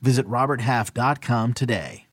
[0.00, 2.06] Visit RobertHalf.com today.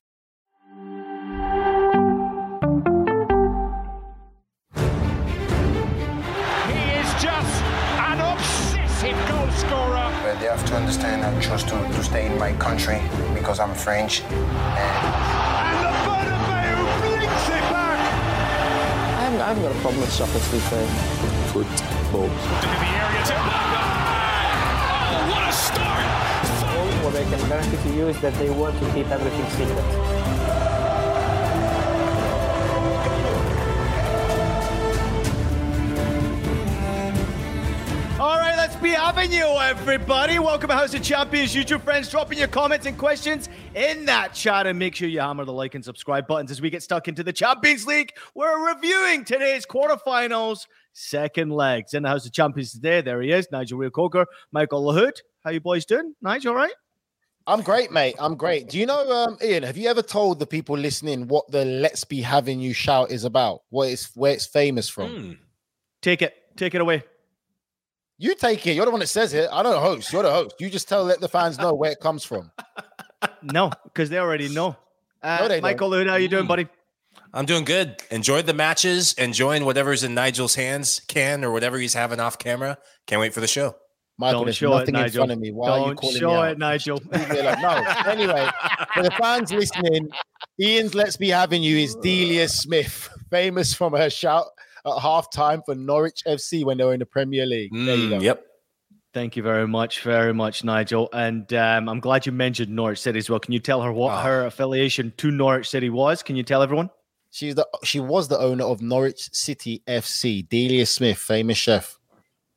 [6.66, 7.62] He is just
[8.00, 10.10] an obsessive goal scorer.
[10.22, 13.00] But they have to understand I chose to, to stay in my country
[13.34, 14.22] because I'm French.
[14.22, 18.00] And And the Bernabeu blinks it back.
[19.18, 20.86] I haven't, I haven't got a problem with soccer, to be fair.
[21.52, 22.24] football.
[22.24, 23.34] Into the area to
[25.06, 26.33] Oh, what a start!
[27.04, 29.78] What I can guarantee to you is that they want to keep everything secret.
[38.18, 40.38] All right, let's be having you, everybody.
[40.38, 42.08] Welcome to House of Champions, YouTube friends.
[42.08, 45.74] Dropping your comments and questions in that chat, and make sure you hammer the like
[45.74, 48.12] and subscribe buttons as we get stuck into the Champions League.
[48.34, 53.02] We're reviewing today's quarterfinals, second legs in the House of Champions today.
[53.02, 55.18] There he is, Nigel Reo-Coker, Michael Lahoud.
[55.44, 56.14] How you boys doing?
[56.22, 56.72] Nigel, all right?
[57.46, 58.16] I'm great, mate.
[58.18, 58.68] I'm great.
[58.70, 59.62] Do you know, um, Ian?
[59.64, 63.24] Have you ever told the people listening what the "Let's Be Having You" shout is
[63.24, 63.60] about?
[63.68, 65.38] What it's where it's famous from?
[66.00, 67.04] Take it, take it away.
[68.16, 68.72] You take it.
[68.74, 69.48] You're the one that says it.
[69.52, 70.12] I don't host.
[70.12, 70.54] You're the host.
[70.58, 72.50] You just tell let the fans know where it comes from.
[73.42, 74.76] No, because they already know.
[75.22, 75.62] Uh, No, they don't.
[75.62, 76.66] Michael how are you doing, buddy?
[77.32, 78.02] I'm doing good.
[78.10, 79.14] Enjoyed the matches.
[79.14, 82.78] Enjoying whatever's in Nigel's hands, can or whatever he's having off camera.
[83.06, 83.76] Can't wait for the show.
[84.16, 85.18] Michael, Don't there's show it, nothing in Nigel.
[85.20, 85.50] front of me.
[85.50, 86.50] Why are you Don't calling show me out?
[86.52, 87.00] it, Nigel.
[87.12, 87.60] Me alone.
[87.62, 87.84] No.
[88.06, 88.48] Anyway,
[88.94, 90.08] for the fans listening,
[90.60, 94.46] Ian's "Let's Be Having You" is Delia Smith, famous from her shout
[94.86, 97.70] at halftime for Norwich FC when they were in the Premier League.
[97.72, 98.18] There you Mm, go.
[98.20, 98.46] Yep.
[99.14, 101.08] Thank you very much, very much, Nigel.
[101.12, 103.38] And um, I'm glad you mentioned Norwich City as well.
[103.38, 104.22] Can you tell her what Ah.
[104.22, 106.22] her affiliation to Norwich City was?
[106.22, 106.90] Can you tell everyone?
[107.30, 110.48] She's the she was the owner of Norwich City FC.
[110.48, 111.98] Delia Smith, famous chef.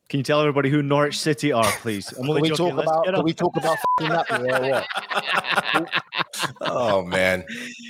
[0.09, 2.07] Can you tell everybody who Norwich City are, please?
[2.13, 2.67] I'm Can only we joking.
[2.67, 6.03] talk Let's about can we talk about f***ing that or what?
[6.61, 7.43] Oh man.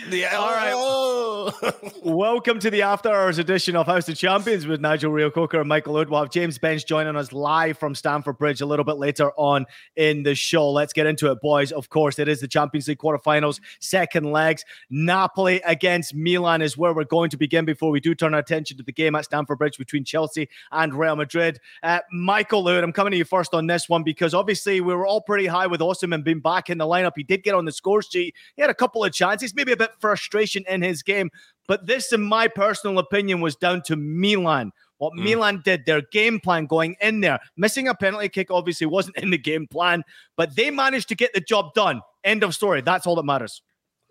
[0.10, 0.36] Yeah.
[0.38, 0.72] All right.
[0.74, 1.54] Oh.
[2.04, 5.96] Welcome to the After Hours edition of House of Champions with Nigel Reo-Coker and Michael
[5.96, 6.10] Lahoud.
[6.10, 9.66] We'll have James Benge joining us live from Stamford Bridge a little bit later on
[9.98, 10.72] in the show.
[10.72, 11.72] Let's get into it, boys.
[11.74, 14.64] Of course, it is the Champions League quarterfinals, second legs.
[14.90, 18.78] Napoli against Milan is where we're going to begin before we do turn our attention
[18.78, 21.60] to the game at Stamford Bridge between Chelsea and Real Madrid.
[21.84, 25.06] Uh, Michael Lahoud, I'm coming to you first on this one because obviously we were
[25.06, 27.14] all pretty high with Osimhen being back in the lineup.
[27.16, 28.36] He did get on the score sheet.
[28.56, 31.30] He had a couple of chances, maybe a bit frustration in his game.
[31.68, 34.72] But this, in my personal opinion, was down to Milan.
[35.00, 35.24] What Mm.
[35.24, 39.30] Milan did, their game plan going in there, missing a penalty kick obviously wasn't in
[39.30, 40.04] the game plan,
[40.36, 42.02] but they managed to get the job done.
[42.24, 42.82] End of story.
[42.82, 43.62] That's all that matters.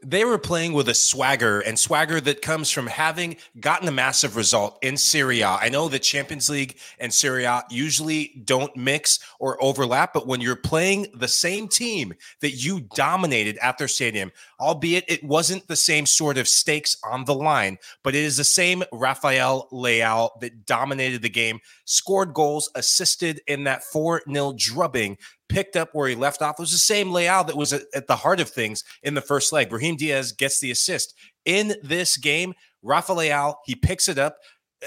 [0.08, 4.36] They were playing with a swagger and swagger that comes from having gotten a massive
[4.36, 5.48] result in Serie A.
[5.48, 10.40] I know that Champions League and Serie A usually don't mix or overlap, but when
[10.40, 14.30] you're playing the same team that you dominated at their stadium,
[14.60, 18.44] albeit it wasn't the same sort of stakes on the line, but it is the
[18.44, 25.18] same Rafael Leao that dominated the game, scored goals, assisted in that 4 0 drubbing
[25.48, 26.56] picked up where he left off.
[26.58, 29.52] It was the same layout that was at, the heart of things in the first
[29.52, 29.70] leg.
[29.70, 31.14] Brahim Diaz gets the assist.
[31.44, 34.36] In this game, Rafael, he picks it up.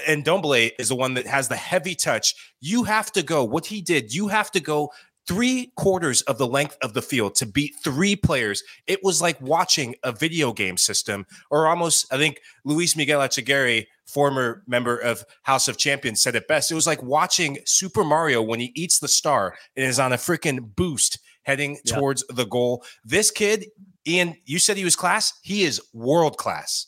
[0.06, 2.34] And Ndombele is the one that has the heavy touch.
[2.60, 3.44] You have to go.
[3.44, 4.90] What he did, you have to go
[5.26, 8.62] three quarters of the length of the field to beat three players.
[8.86, 13.86] It was like watching a video game system, or almost, I think Luis Miguel Echegaray,
[14.06, 16.70] former member of House of Champions, said it best.
[16.70, 20.16] It was like watching Super Mario when he eats the star and is on a
[20.16, 21.96] freaking boost heading Yeah.
[21.96, 22.84] towards the goal.
[23.04, 23.66] This kid,
[24.06, 25.32] Ian, you said he was class.
[25.42, 26.86] He is world class.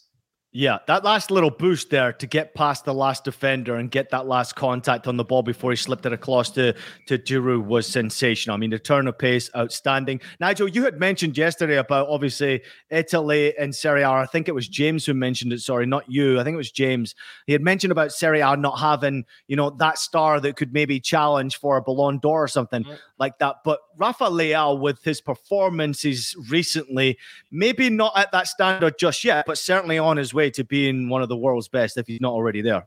[0.55, 4.27] Yeah, that last little boost there to get past the last defender and get that
[4.27, 6.75] last contact on the ball before he slipped it across to,
[7.07, 8.53] to Giroud was sensational.
[8.53, 10.21] I mean, the turn of pace, outstanding.
[10.41, 12.61] Nigel, you had mentioned yesterday about obviously
[12.91, 14.11] Italy and Serie A.
[14.11, 15.61] I think it was James who mentioned it.
[15.61, 16.39] Sorry, not you.
[16.39, 17.15] I think it was James.
[17.47, 21.01] He had mentioned about Serie A not having, you know, that star that could maybe
[21.01, 22.85] challenge for a Ballon d'Or or something
[23.19, 23.57] like that.
[23.65, 27.17] But Rafa Leao, with his performances recently,
[27.51, 31.23] maybe not at that standard just yet, but certainly on his way to being one
[31.23, 32.87] of the world's best if he's not already there.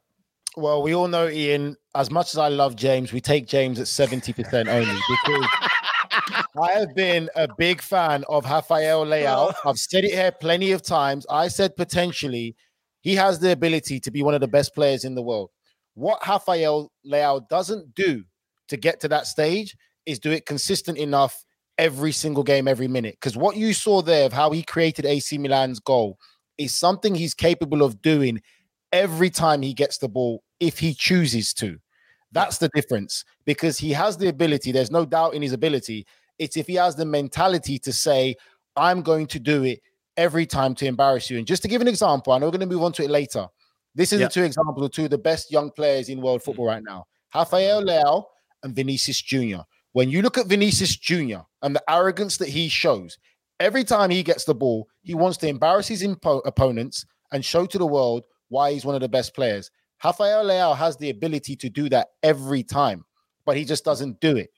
[0.57, 1.75] Well, we all know Ian.
[1.95, 5.47] As much as I love James, we take James at seventy percent only because
[6.61, 9.53] I have been a big fan of Rafael Leao.
[9.53, 9.69] Oh.
[9.69, 11.25] I've said it here plenty of times.
[11.29, 12.55] I said potentially
[13.01, 15.51] he has the ability to be one of the best players in the world.
[15.93, 18.23] What Rafael Leao doesn't do
[18.69, 19.75] to get to that stage
[20.05, 21.43] is do it consistent enough
[21.77, 23.15] every single game, every minute.
[23.15, 26.17] Because what you saw there of how he created AC Milan's goal
[26.57, 28.41] is something he's capable of doing
[28.91, 31.77] every time he gets the ball if he chooses to.
[32.31, 34.71] That's the difference because he has the ability.
[34.71, 36.05] There's no doubt in his ability.
[36.39, 38.35] It's if he has the mentality to say,
[38.75, 39.81] I'm going to do it
[40.17, 41.37] every time to embarrass you.
[41.37, 43.09] And just to give an example, I know we're going to move on to it
[43.09, 43.47] later.
[43.93, 44.27] This is Yeah.
[44.27, 47.05] the two examples of two of the best young players in world football right now
[47.33, 47.87] Rafael mm.
[47.87, 48.23] Leao
[48.63, 49.59] and Vinicius Jr.
[49.91, 51.39] When you look at Vinicius Jr.
[51.61, 53.17] and the arrogance that he shows,
[53.59, 57.65] every time he gets the ball, he wants to embarrass his impo- opponents and show
[57.65, 59.71] to the world why he's one of the best players.
[60.03, 63.05] Rafael Leao has the ability to do that every time,
[63.45, 64.49] but he just doesn't do it.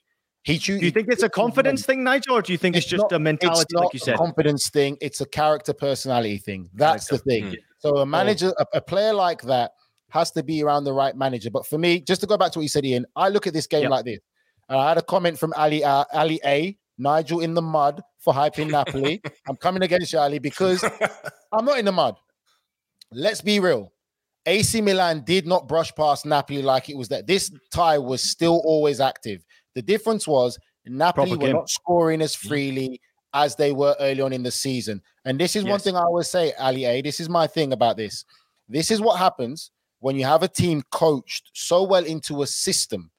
[0.43, 0.79] He chooses.
[0.79, 3.11] Do you think it's a confidence thing, Nigel, or do you think it's, just not-
[3.11, 4.15] a mentality, it's like you said?
[4.15, 4.97] A confidence thing.
[5.01, 6.69] It's a character personality thing.
[6.73, 7.51] That's the thing.
[7.51, 7.55] Mm.
[7.79, 9.71] So a manager, a, a player like that
[10.09, 11.49] has to be around the right manager.
[11.51, 13.53] But for me, just to go back to what you said, Ian, I look at
[13.53, 13.91] this game Yep.
[13.91, 14.19] like this.
[14.69, 16.77] Uh, I had a comment from Ali uh, Ali A.
[16.97, 19.21] Nigel in the mud for hyping Napoli.
[19.47, 20.83] I'm coming against you, Ali, because
[21.51, 22.15] I'm not in the mud.
[23.11, 23.93] Let's be real.
[24.45, 27.27] AC Milan did not brush past Napoli like it was that.
[27.27, 29.45] This tie was still always active.
[29.75, 31.55] The difference was Napoli Proper were game.
[31.55, 33.01] not scoring as freely
[33.33, 35.01] as they were early on in the season.
[35.25, 37.01] And this is one thing I always say, Ali A.
[37.01, 38.23] This is my thing about this.
[38.69, 43.11] This is what happens when you have a team coached so well into a system.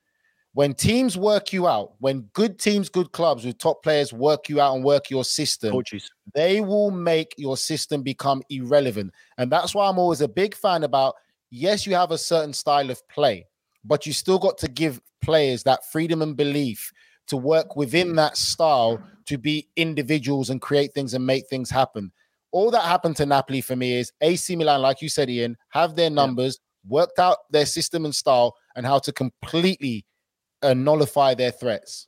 [0.59, 4.61] When teams work you out, when good teams, good clubs with top players work you
[4.61, 6.11] out and work your system, Coaches.
[6.35, 9.13] they will make your system become irrelevant.
[9.37, 11.15] And that's why I'm always a big fan about
[11.53, 13.47] yes, you have a certain style of play,
[13.85, 16.91] but you still got to give players that freedom and belief
[17.29, 22.11] to work within that style to be individuals and create things and make things happen.
[22.51, 25.95] All that happened to Napoli for me is AC Milan, like you said, Ian, have
[25.95, 30.05] their numbers, worked out their system and style, and how to completely
[30.63, 32.08] uh, nullify their threats.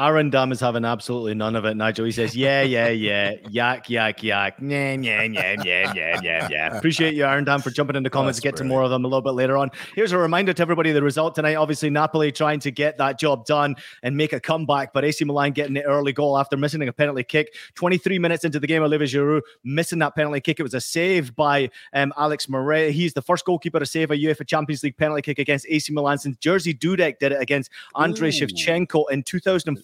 [0.00, 2.06] Aaron Dam is having absolutely none of it, Nigel.
[2.06, 6.74] He says, Yeah, yeah, yeah, yak, yak, yak, yeah, yeah, yeah, yeah, yeah, yeah, yeah.
[6.74, 8.38] Appreciate you, Aaron Dam, for jumping in the comments.
[8.38, 9.70] that's Get to more of them a little bit later on.
[9.94, 11.56] Here's a reminder to everybody the result tonight.
[11.56, 15.52] Obviously, Napoli trying to get that job done and make a comeback, but AC Milan
[15.52, 17.54] getting the early goal after missing a penalty kick.
[17.74, 20.58] 23 minutes into the game, Olivier Giroud missing that penalty kick.
[20.58, 22.92] It was a save by um, Alex Meret.
[22.92, 26.16] He's the first goalkeeper to save a UEFA Champions League penalty kick against AC Milan
[26.16, 28.32] since Jerzy Dudek did it against Andrei Ooh.
[28.32, 29.22] Shevchenko in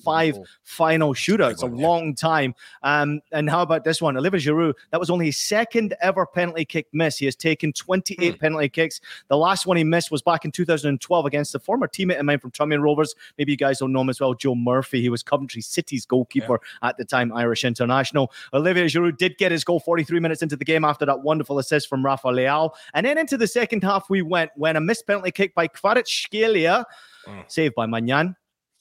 [0.07, 1.51] 2005 final shootout.
[1.53, 1.87] It's a yeah.
[1.87, 2.55] long time.
[2.83, 4.17] Um, and how about this one?
[4.17, 7.19] Olivier Giroud, that was only his second ever penalty kick miss.
[7.19, 8.39] He has taken 28 Hmm.
[8.39, 9.01] penalty kicks.
[9.29, 12.39] The last one he missed was back in 2012 against the former teammate of mine
[12.39, 13.15] from Tranmere Rovers.
[13.39, 15.01] Maybe you guys don't know him as well, Joe Murphy.
[15.01, 18.33] He was Coventry City's goalkeeper at the time, Irish international.
[18.53, 21.89] Olivier Giroud did get his goal 43 minutes into the game after that wonderful assist
[21.89, 22.71] from Rafa Leao.
[22.95, 26.85] And then into the second half, we went when a missed penalty kick by Kvaratskhelia,
[27.27, 27.45] Mm.
[27.51, 28.37] saved by Maignan.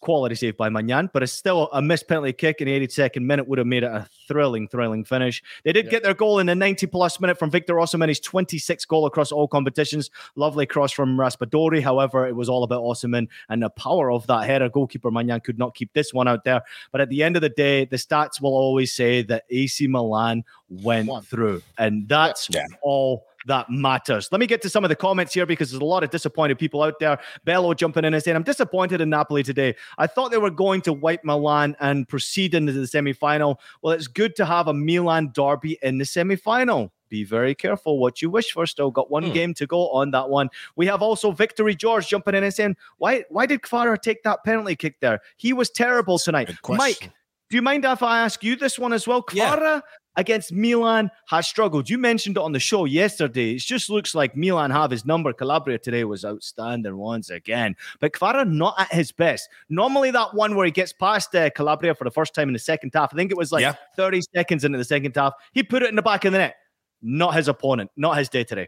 [0.06, 3.48] Quality save by Maignan, but it's still a missed penalty kick in the 82nd minute
[3.48, 5.42] would have made it a thrilling, thrilling finish.
[5.64, 8.88] They did get their goal in the 90 plus minute from Victor Osimhen, his 26th
[8.88, 10.12] goal across all competitions.
[10.36, 11.82] Lovely cross from Raspadori.
[11.82, 14.70] However, it was all about Osimhen and the power of that header.
[14.70, 16.62] Goalkeeper Maignan could not keep this one out there.
[16.92, 20.44] But at the end of the day, the stats will always say that AC Milan
[20.70, 21.24] went Won.
[21.24, 22.68] through, and that's Yeah.
[22.84, 24.30] all that matters.
[24.32, 26.58] Let me get to some of the comments here because there's a lot of disappointed
[26.60, 27.20] people out there.
[27.44, 29.76] Bello jumping in and saying, I'm disappointed in Napoli today.
[29.98, 33.60] I thought they were going to wipe Milan and proceed into the semi final.
[33.82, 36.92] Well, it's good to have a Milan derby in the semi final.
[37.08, 38.66] Be very careful what you wish for.
[38.66, 39.32] Still got one Hmm.
[39.34, 40.50] game to go on that one.
[40.76, 44.44] We have also Victory George jumping in and saying, Why why did Kvara take that
[44.44, 45.22] penalty kick there?
[45.38, 46.50] He was terrible tonight.
[46.80, 47.12] Mike,
[47.52, 49.24] do you mind if I ask you this one as well?
[49.32, 49.82] Yeah.
[50.18, 51.90] Against Milan has struggled.
[51.90, 53.52] You mentioned it on the show yesterday.
[53.56, 55.34] It just looks like Milan have his number.
[55.34, 57.76] Calabria today was outstanding once again.
[58.00, 59.50] But Kvara not at his best.
[59.70, 62.60] Normally that one where he gets past uh, Calabria for the first time in the
[62.60, 63.76] second half, I think it was like Yeah.
[63.98, 66.56] 30 seconds into the second half, he put it in the back of the net.
[67.02, 68.68] Not his opponent, not his day today.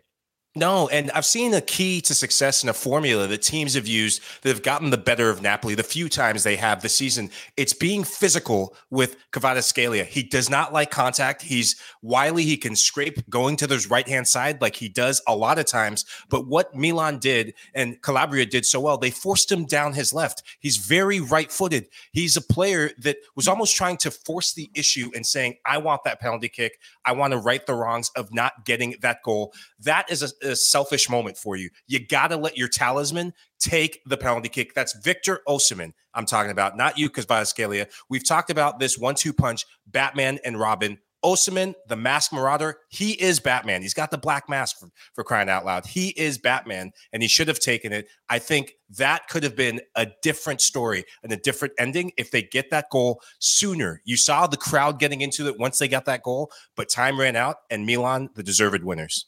[0.57, 4.23] No, and I've seen a key to success and a formula that teams have used
[4.41, 7.29] that have gotten the better of Napoli the few times they have this season.
[7.57, 10.05] It's being physical with Kvaratskhelia.
[10.05, 11.43] He does not like contact.
[11.43, 12.41] He's wily.
[12.41, 15.65] He can scrape going to his right hand side like he does a lot of
[15.65, 16.05] times.
[16.27, 20.41] But what Milan did and Calabria did so well, they forced him down his left.
[20.57, 21.85] He's very right footed.
[22.13, 26.03] He's a player that was almost trying to force the issue and saying, I want
[26.05, 26.79] that penalty kick.
[27.05, 29.53] I want to right the wrongs of not getting that goal.
[29.81, 31.69] That is a a selfish moment for you.
[31.87, 34.73] You got to let your talisman take the penalty kick.
[34.73, 35.93] That's Victor Osimhen.
[36.13, 37.87] I'm talking about, not you, because Scalia.
[38.09, 43.39] We've talked about this one-two punch, Batman and Robin Osimhen, the mask marauder, he is
[43.39, 43.81] Batman.
[43.81, 45.85] He's got the black mask for, for crying out loud.
[45.85, 48.07] He is Batman, and he should have taken it.
[48.29, 52.43] I think that could have been a different story and a different ending if they
[52.43, 54.01] get that goal sooner.
[54.05, 57.35] You saw the crowd getting into it once they got that goal, but time ran
[57.35, 59.25] out, and Milan, the deserved winners.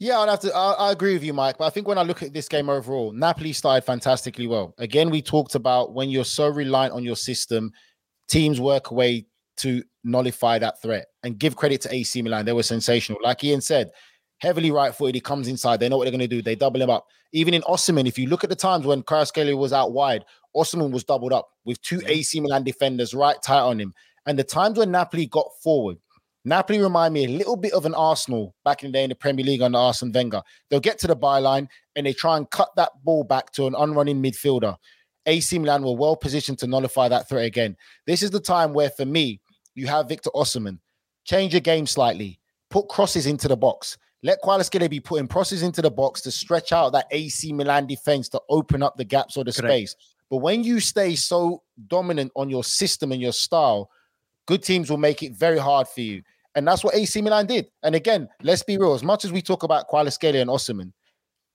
[0.00, 0.54] Yeah, I'd have to.
[0.54, 1.58] I, I, agree with you, Mike.
[1.58, 4.74] But I think when I look at this game overall, Napoli started fantastically well.
[4.78, 7.72] Again, we talked about when you're so reliant on your system,
[8.28, 9.26] teams work away
[9.56, 12.44] to nullify that threat and give credit to AC Milan.
[12.44, 13.18] They were sensational.
[13.24, 13.90] Like Ian said,
[14.38, 15.16] heavily right footed.
[15.16, 15.80] He comes inside.
[15.80, 16.42] They know what they're going to do.
[16.42, 17.06] They double him up.
[17.32, 20.24] Even in Osimhen, if you look at the times when Kvaratskhelia was out wide,
[20.56, 23.92] Osimhen was doubled up with two AC Milan defenders right tight on him.
[24.26, 25.98] And the times when Napoli got forward,
[26.48, 29.14] Napoli remind me a little bit of an Arsenal back in the day in the
[29.14, 30.42] Premier League under Arsene Wenger.
[30.68, 33.74] They'll get to the byline and they try and cut that ball back to an
[33.76, 34.76] unrunning midfielder.
[35.26, 37.76] AC Milan were well positioned to nullify that threat again.
[38.06, 39.40] This is the time where, for me,
[39.74, 40.78] you have Victor Osimhen.
[41.24, 42.40] Change your game slightly.
[42.70, 43.98] Put crosses into the box.
[44.22, 48.28] Let Kvaratskhelia be putting crosses into the box to stretch out that AC Milan defense
[48.30, 49.72] to open up the gaps or the Correct.
[49.72, 49.96] space.
[50.30, 53.90] But when you stay so dominant on your system and your style,
[54.46, 56.22] good teams will make it very hard for you.
[56.58, 57.68] And that's what AC Milan did.
[57.84, 58.92] And again, let's be real.
[58.92, 60.92] As much as we talk about Kvaratskhelia and Osimhen,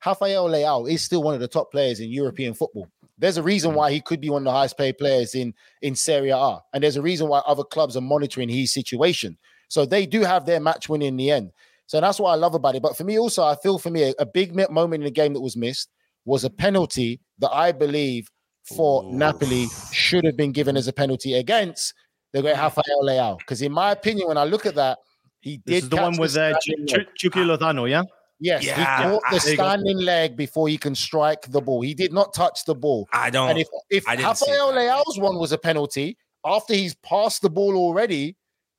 [0.06, 2.88] Rafael Leao is still one of the top players in European football.
[3.18, 5.94] There's a reason why he could be one of the highest paid players in in
[5.94, 9.38] Serie A, and there's a reason why other clubs are monitoring his situation.
[9.68, 11.52] So they do have their match win in the end.
[11.88, 12.82] So that's what I love about it.
[12.82, 15.34] But for me, also, I feel for me a, a big moment in the game
[15.34, 15.90] that was missed
[16.24, 18.30] was a penalty that I believe
[18.64, 19.12] for Ooh.
[19.12, 21.94] Napoli should have been given as a penalty against
[22.34, 23.38] the great Rafael Leao.
[23.38, 25.00] Because in my opinion, when I look at that,
[25.40, 25.66] he did.
[25.66, 28.04] This is the one with uh, Ch- Ch- Chucky Lozano, yeah.
[28.40, 31.82] Yes, yeah, he caught the standing leg before he can strike the ball.
[31.82, 33.08] He did not touch the ball.
[33.14, 33.50] I don't.
[33.50, 38.32] And if if Rafael Leao's one was a penalty after he's passed the ball already,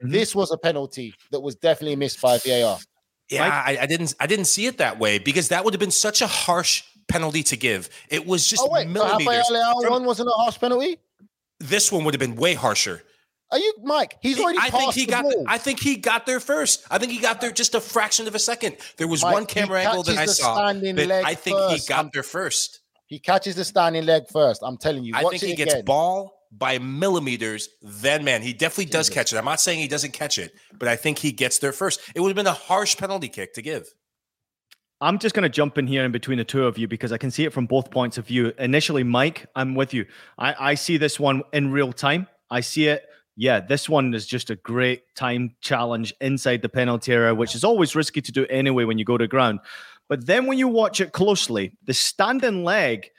[0.03, 0.11] mm-hmm.
[0.11, 2.79] this was a penalty that was definitely missed by VAR.
[3.31, 4.15] Yeah, I, I, didn't.
[4.21, 7.43] I didn't see it that way because that would have been such a harsh penalty
[7.45, 7.89] to give.
[8.11, 9.49] It was just oh, wait, millimeters.
[9.49, 10.99] So Rafael Leao one wasn't a harsh penalty.
[11.59, 13.03] This one would have been way harsher.
[13.51, 14.17] Are you Mike?
[14.21, 14.59] He's already.
[14.61, 15.25] I think he got.
[15.25, 16.85] The, I think he got there first.
[16.91, 18.77] I think he got there just a fraction of a second.
[18.97, 20.73] There was Mike, one camera angle that I saw.
[20.73, 21.87] That I think first.
[21.87, 22.81] he got there first.
[23.07, 24.63] He catches the standing leg first.
[24.65, 25.15] I'm telling you.
[25.15, 25.69] I think he again.
[25.69, 27.69] gets ball by millimeters.
[27.83, 29.37] Then, man, he definitely does catch it.
[29.37, 32.01] I'm not saying he doesn't catch it, but I think he gets there first.
[32.15, 33.87] It would have been a harsh penalty kick to give.
[35.01, 37.19] I'm just going to jump in here in between the two of you because I
[37.19, 38.53] can see it from both points of view.
[38.59, 40.07] Initially, Mike, I'm with you.
[40.39, 42.27] I, I see this one in real time.
[42.51, 43.05] I see it
[43.37, 47.65] yeah, this one is just a great time challenge inside the penalty area, which is
[47.65, 49.61] always risky to do anyway when you go to ground.
[50.09, 53.11] But then when you watch it closely, the standing leg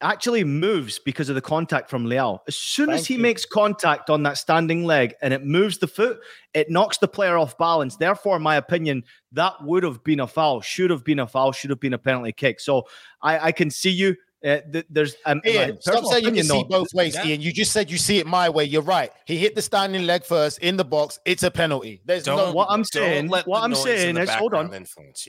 [0.00, 2.38] actually moves because of the contact from Leao.
[2.46, 3.20] As soon Thank as he you.
[3.20, 6.20] makes contact on that standing leg and it moves the foot,
[6.54, 7.96] it knocks the player off balance.
[7.96, 11.52] Therefore, in my opinion, that would have been a foul, should have been a foul,
[11.52, 12.60] should have been a penalty kick.
[12.60, 12.84] So
[13.22, 14.16] I, I can see you.
[14.44, 17.26] Uh, th- there's um, Ian, stop saying you can see both ways, yeah.
[17.26, 17.40] Ian.
[17.40, 18.64] You just said you see it my way.
[18.64, 19.10] You're right.
[19.26, 21.18] He hit the standing leg first in the box.
[21.24, 22.02] It's a penalty.
[22.04, 22.52] There's don't, no.
[22.52, 23.28] What I'm saying.
[23.28, 24.70] What I'm saying is, hold on,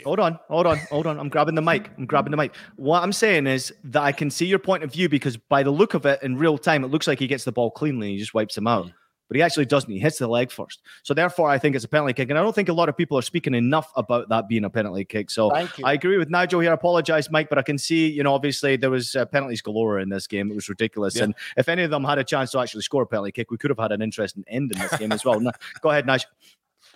[0.03, 1.19] hold on, hold on, hold on.
[1.19, 1.89] I'm grabbing the mic.
[1.97, 2.55] I'm grabbing the mic.
[2.75, 5.71] What I'm saying is that I can see your point of view because by the
[5.71, 8.07] look of it in real time, it looks like he gets the ball cleanly.
[8.07, 8.85] and He just wipes him out.
[8.85, 8.93] Mm
[9.29, 9.89] but he actually doesn't.
[9.89, 10.81] He hits the leg first.
[11.03, 12.31] So therefore, I think it's a penalty kick.
[12.31, 14.69] And I don't think a lot of people are speaking enough about that being a
[14.71, 15.29] penalty kick.
[15.29, 16.71] So I agree with Nigel here.
[16.71, 19.99] I apologize, Mike, but I can see, you know, obviously there was uh, penalties galore
[19.99, 20.49] in this game.
[20.49, 21.15] It was ridiculous.
[21.15, 21.25] Yeah.
[21.25, 23.57] And if any of them had a chance to actually score a penalty kick, we
[23.57, 25.39] could have had an interesting end in this game as well.
[25.81, 26.29] Go ahead, Nigel.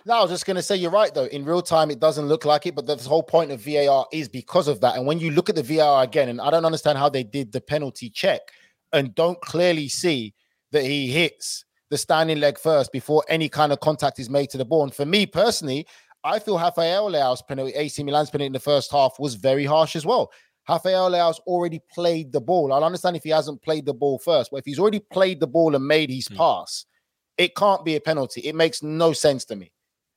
[0.04, 1.26] No, I was just going to say you're right though.
[1.26, 4.28] In real time, it doesn't look like it, but the whole point of VAR is
[4.28, 4.96] because of that.
[4.96, 7.52] And when you look at the VAR again, and I don't understand how they did
[7.52, 8.40] the penalty check
[8.92, 10.34] and don't clearly see
[10.72, 11.64] that he hits
[11.94, 14.82] the standing leg first before any kind of contact is made to the ball.
[14.82, 15.86] And for me personally,
[16.24, 19.94] I feel Rafael Leao's penalty, AC Milan's penalty in the first half was very harsh
[19.94, 20.32] as well.
[20.68, 22.72] Rafael Leao's already played the ball.
[22.72, 25.46] I'll understand if he hasn't played the ball first, but if he's already played the
[25.46, 26.36] ball and made his mm.
[26.36, 26.84] pass,
[27.38, 28.40] it can't be a penalty.
[28.40, 29.70] It makes no sense to me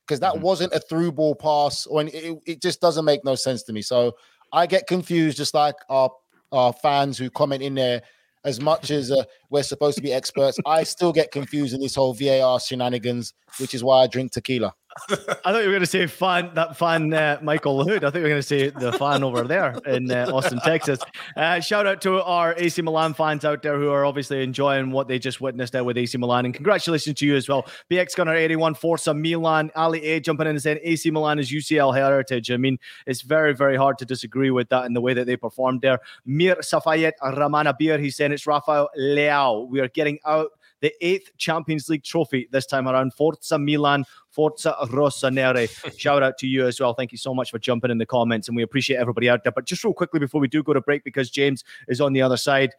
[0.07, 0.41] because that mm.
[0.41, 3.83] wasn't a through ball pass, or it, it just doesn't make no sense to me.
[3.83, 4.15] So
[4.51, 6.09] I get confused, just like our
[6.51, 8.01] our fans who comment in there
[8.47, 11.95] as much as uh, we're supposed to be experts, I still get confused in this
[11.95, 14.73] whole VAR shenanigans, which is why I drink tequila.
[15.09, 17.97] I thought you were going to say fan that fan uh, Michael Lahoud.
[17.97, 20.99] I thought you were going to say the fan over there in uh, Austin, Texas.
[21.35, 25.07] Uh, shout out to our AC Milan fans out there who are obviously enjoying what
[25.07, 27.67] they just witnessed there with AC Milan, and congratulations to you as well.
[27.89, 31.51] BX Gunner eighty one Forza Milan Ali A jumping in and saying AC Milan is
[31.51, 32.51] UCL heritage.
[32.51, 35.37] I mean, it's very very hard to disagree with that in the way that they
[35.37, 35.99] performed there.
[36.25, 39.67] Mir Safayet Ramana Bir, he's saying it's Rafael Leao.
[39.67, 43.13] We are getting out the eighth Champions League trophy this time around.
[43.13, 45.67] Forza Milan, Forza Rossoneri.
[45.97, 46.93] Shout out to you as well.
[46.93, 49.51] Thank you so much for jumping in the comments, and we appreciate everybody out there.
[49.51, 52.21] But just real quickly before we do go to break, because James is on the
[52.21, 52.73] other side.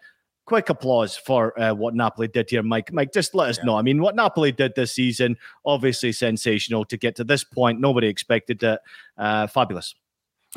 [0.44, 2.90] Quick applause for uh, what Napoli did here, Mike.
[2.90, 3.64] Mike, just let us yeah.
[3.64, 3.76] know.
[3.76, 5.36] I mean, what Napoli did this season,
[5.66, 7.80] obviously sensational to get to this point.
[7.80, 8.80] Nobody expected it.
[9.18, 9.94] Uh, fabulous.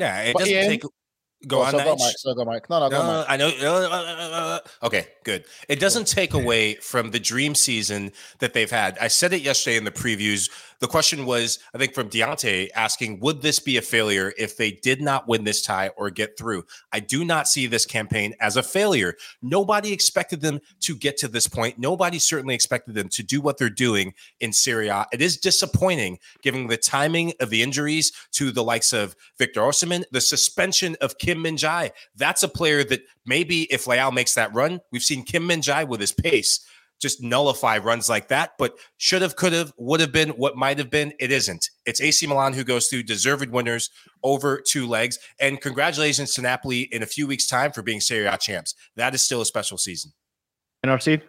[0.00, 0.84] Yeah, it doesn't take
[1.46, 2.18] Go oh, on, so go, Mike.
[2.18, 2.70] So go, Mike.
[2.70, 3.26] No, no, go, Mike.
[3.28, 3.48] I know.
[3.48, 5.44] Uh, uh, uh, okay, good.
[5.68, 8.96] It doesn't take away from the dream season that they've had.
[9.00, 10.50] I said it yesterday in the previews.
[10.82, 14.72] The question was, I think, from Deontay asking, would this be a failure if they
[14.72, 16.64] did not win this tie or get through?
[16.92, 19.14] I do not see this campaign as a failure.
[19.40, 21.78] Nobody expected them to get to this point.
[21.78, 25.06] Nobody certainly expected them to do what they're doing in Serie A.
[25.12, 30.02] It is disappointing given the timing of the injuries to the likes of Victor Osimhen,
[30.10, 31.92] the suspension of Kim Min Jae.
[32.16, 35.86] That's a player that maybe if Leao makes that run, we've seen Kim Min Jae
[35.86, 36.66] with his pace
[37.02, 38.52] just nullify runs like that.
[38.58, 41.12] But should have, could have, would have been, what might have been.
[41.18, 41.68] It isn't.
[41.84, 43.90] It's AC Milan who goes through deserved winners
[44.22, 45.18] over two legs.
[45.40, 48.74] And congratulations to Napoli in a few weeks' time for being Serie A champs.
[48.96, 50.12] That is still a special season.
[50.86, 51.20] NRC?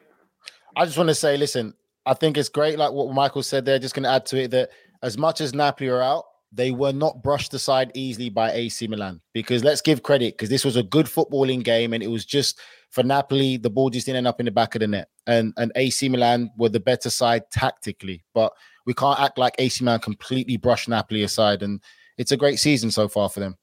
[0.75, 1.74] I just want to say, listen,
[2.06, 3.80] I think it's great, like what Michael said there.
[3.80, 4.70] Just going to add to it that
[5.01, 9.19] as much as Napoli are out, they were not brushed aside easily by AC Milan
[9.33, 12.60] because let's give credit because this was a good footballing game and it was just
[12.91, 15.07] for Napoli, the ball just didn't end up in the back of the net.
[15.25, 18.53] And and AC Milan were the better side tactically, but
[18.86, 21.63] we can't act like AC Milan completely brushed Napoli aside.
[21.63, 21.81] And
[22.17, 23.57] it's a great season so far for them.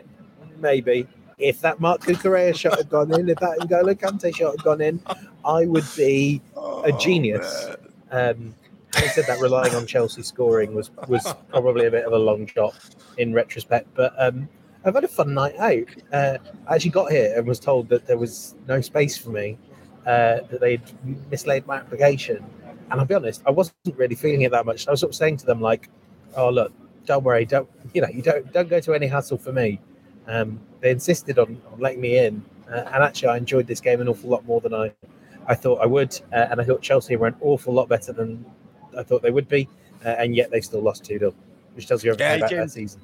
[0.57, 1.07] maybe.
[1.38, 4.81] If that Marc Cucurella shot had gone in, if that N'Golo Kante shot had gone
[4.81, 4.99] in,
[5.45, 7.75] I would be a genius.
[8.10, 8.55] Um,
[8.93, 12.45] having said that, relying on Chelsea scoring was was probably a bit of a long
[12.47, 12.76] shot
[13.17, 13.88] in retrospect.
[13.93, 14.47] But um,
[14.86, 15.88] I've had a fun night out.
[16.13, 19.58] Uh, I actually got here and was told that there was no space for me,
[20.06, 20.82] uh, that they'd
[21.30, 22.43] mislaid my application.
[22.89, 24.88] And I'll be honest, I wasn't really feeling it that much.
[24.88, 25.89] I was sort of saying to them like,
[26.36, 26.71] "Oh look,
[27.06, 29.82] don't worry, don't you know, you don't don't go to any hassle for me."
[30.28, 34.02] Um, they insisted on, on letting me in, uh, and actually, I enjoyed this game
[34.02, 34.93] an awful lot more than I
[35.47, 38.45] I thought I would, uh, and I thought Chelsea were an awful lot better than
[38.97, 39.67] I thought they would be,
[40.05, 41.33] uh, and yet they still lost 2 0,
[41.75, 43.01] which tells you everything yeah, about James, that season.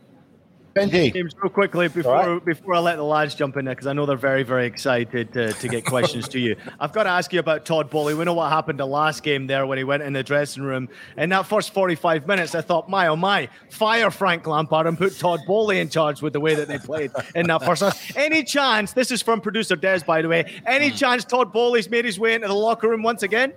[0.76, 1.14] Benji.
[1.14, 2.46] James, real quickly before right.
[2.46, 5.32] before I let the lads jump in there, because I know they're very, very excited
[5.34, 6.56] to, to get questions to you.
[6.80, 8.16] I've got to ask you about Todd Boehly.
[8.16, 10.90] We know what happened the last game there when he went in the dressing room.
[11.18, 15.18] In that first 45 minutes, I thought, my oh my, fire Frank Lampard and put
[15.18, 18.18] Todd Boehly in charge with the way that they played in that first half.
[18.18, 20.96] Any chance, this is from producer Des, by the way, any hmm.
[20.96, 23.54] chance Todd Boehly's made his way into the locker room once again?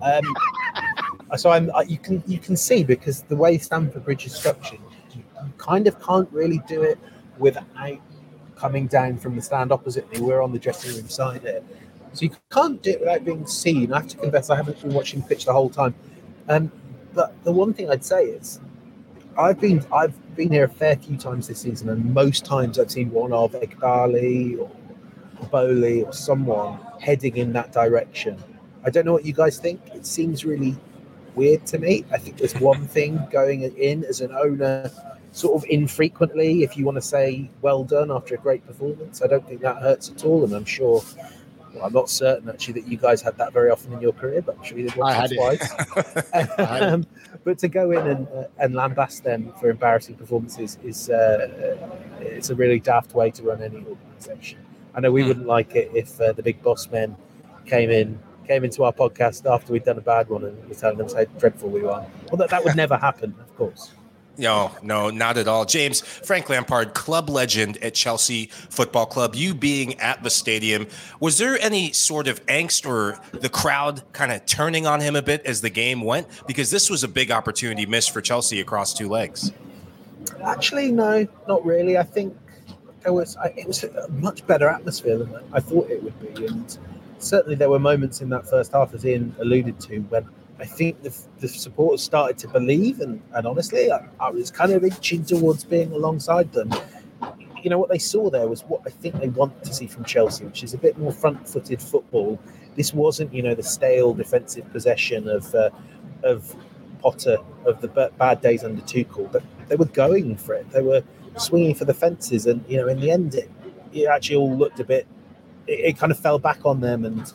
[0.00, 0.22] Um,
[1.36, 4.80] so I'm, you can you can see because the way Stamford Bridge is structured,
[5.14, 5.22] you
[5.58, 6.98] kind of can't really do it
[7.38, 7.66] without
[8.56, 10.20] coming down from the stand opposite me.
[10.20, 11.62] We're on the dressing room side here.
[12.12, 13.92] So you can't do it without being seen.
[13.92, 15.94] I have to confess, I haven't been watching pitch the whole time.
[16.48, 16.72] Um,
[17.14, 18.60] but the one thing I'd say is,
[19.38, 22.90] I've been I've been here a fair few times this season, and most times I've
[22.90, 24.70] seen one of Eghbali or
[25.50, 28.36] Boehly or someone heading in that direction.
[28.84, 29.80] I don't know what you guys think.
[29.94, 30.76] It seems really
[31.34, 32.04] weird to me.
[32.12, 34.90] I think there's one thing going in as an owner,
[35.32, 39.22] sort of infrequently, if you want to say well done after a great performance.
[39.22, 41.02] I don't think that hurts at all, and I'm sure.
[41.74, 44.42] Well, I'm not certain actually that you guys had that very often in your career,
[44.42, 45.72] but I'm sure you did once or twice.
[46.58, 47.06] um,
[47.44, 51.76] but to go in and, uh, and lambast them for embarrassing performances is uh,
[52.20, 54.58] it's a really daft way to run any organisation.
[54.96, 55.28] I know we Hmm.
[55.28, 57.14] wouldn't like it if uh, the big boss men
[57.66, 60.98] came in came into our podcast after we'd done a bad one and was telling
[60.98, 62.04] them how dreadful we were.
[62.30, 63.92] Well, that, that would never happen, of course.
[64.40, 65.66] No, no, not at all.
[65.66, 70.86] James, Frank Lampard, club legend at Chelsea Football Club, you being at the stadium,
[71.20, 75.20] was there any sort of angst or the crowd kind of turning on him a
[75.20, 76.26] bit as the game went?
[76.46, 79.52] Because this was a big opportunity missed for Chelsea across two legs.
[80.42, 81.98] Actually, no, not really.
[81.98, 82.34] I think
[83.02, 86.78] there was it was a much better atmosphere than I thought it would be, and
[87.20, 90.28] certainly there were moments in that first half, as Ian alluded to, when
[90.58, 94.72] I think the, the supporters started to believe, and, and honestly, I, I was kind
[94.72, 96.70] of inching towards being alongside them.
[97.62, 100.04] You know what they saw there was what I think they want to see from
[100.04, 102.38] Chelsea, which is a bit more front-footed football.
[102.74, 105.70] This wasn't, you know, the stale defensive possession of uh,
[106.22, 106.54] of
[107.02, 110.70] Potter of the ba- bad days under Tuchel, but they were going for it.
[110.70, 111.02] They were
[111.38, 113.50] swinging for the fences, and you know, in the end, it,
[113.92, 115.06] it actually all looked a bit.
[115.70, 117.32] It, it kind of fell back on them, and it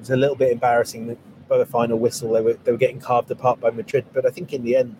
[0.00, 1.16] was a little bit embarrassing
[1.48, 4.04] by the final whistle they were they were getting carved apart by Madrid.
[4.12, 4.96] But I think in the end,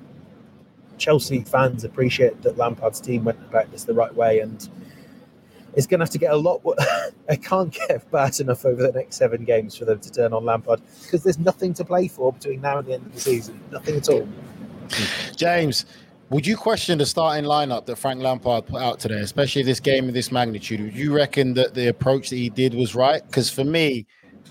[0.99, 4.69] Chelsea fans appreciate that Lampard's team went about this the right way, and
[5.75, 6.63] it's going to have to get a lot.
[7.29, 10.45] I can't get bad enough over the next seven games for them to turn on
[10.45, 13.61] Lampard because there's nothing to play for between now and the end of the season.
[13.71, 14.27] Nothing at all.
[15.37, 15.85] James,
[16.31, 20.09] would you question the starting lineup that Frank Lampard put out today, especially this game
[20.09, 20.81] of this magnitude?
[20.81, 23.25] Would you reckon that the approach that he did was right?
[23.27, 24.07] Because for me,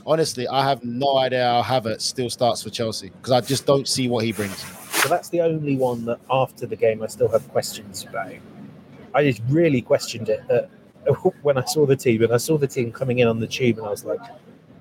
[0.05, 3.87] honestly, I have no idea how Havertz still starts for Chelsea because I just don't
[3.87, 4.57] see what he brings.
[4.93, 8.31] So that's the only one that after the game I still have questions about.
[9.13, 10.69] I just really questioned it
[11.41, 13.77] when I saw the team and I saw the team coming in on the tube
[13.79, 14.19] and I was like,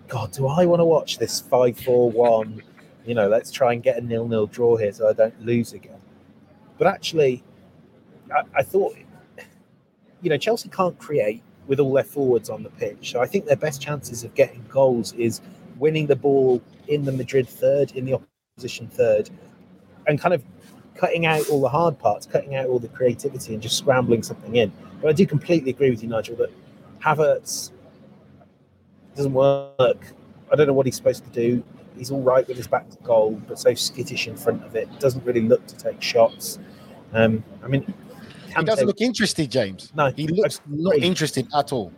[0.06, 2.62] God, do I want to watch this 5 4 1?
[3.04, 5.72] You know, let's try and get a nil nil draw here so I don't lose
[5.72, 5.98] again.
[6.78, 7.42] But actually,
[8.34, 8.96] I, I thought,
[10.22, 13.12] you know, Chelsea can't create with all their forwards on the pitch.
[13.12, 15.40] So I think their best chances of getting goals is
[15.78, 18.20] winning the ball in the Madrid third, in the
[18.56, 19.30] opposition third,
[20.06, 20.42] and kind of
[20.94, 24.56] cutting out all the hard parts, cutting out all the creativity, and just scrambling something
[24.56, 24.72] in.
[25.00, 26.50] But I do completely agree with you, Nigel, that
[27.00, 27.70] Havertz
[29.16, 30.12] doesn't work.
[30.52, 31.64] I don't know what he's supposed to do.
[31.96, 34.88] He's all right with his back to goal, but so skittish in front of it.
[35.00, 36.58] Doesn't really look to take shots.
[37.12, 37.92] Um, I mean,
[38.56, 39.92] He doesn't look interested, James.
[39.94, 41.92] No, He looks not interested at all.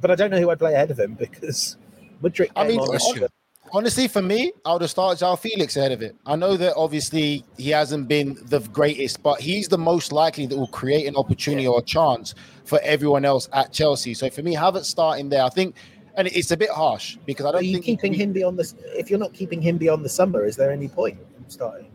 [0.00, 1.76] but I don't know who I'd play ahead of him because
[2.22, 2.50] Mudryk.
[2.56, 3.28] I mean, on-
[3.72, 6.14] Honestly, for me, I would have started João Felix ahead of it.
[6.26, 10.56] I know that obviously he hasn't been the greatest, but he's the most likely that
[10.56, 14.14] will create an opportunity or a chance for everyone else at Chelsea.
[14.14, 15.74] So for me, Havertz starting there, I think,
[16.16, 18.58] and it's a bit harsh because I Are don't Are you think keeping him beyond
[18.58, 18.72] the?
[18.98, 21.90] If you're not keeping him beyond the summer, is there any point in starting?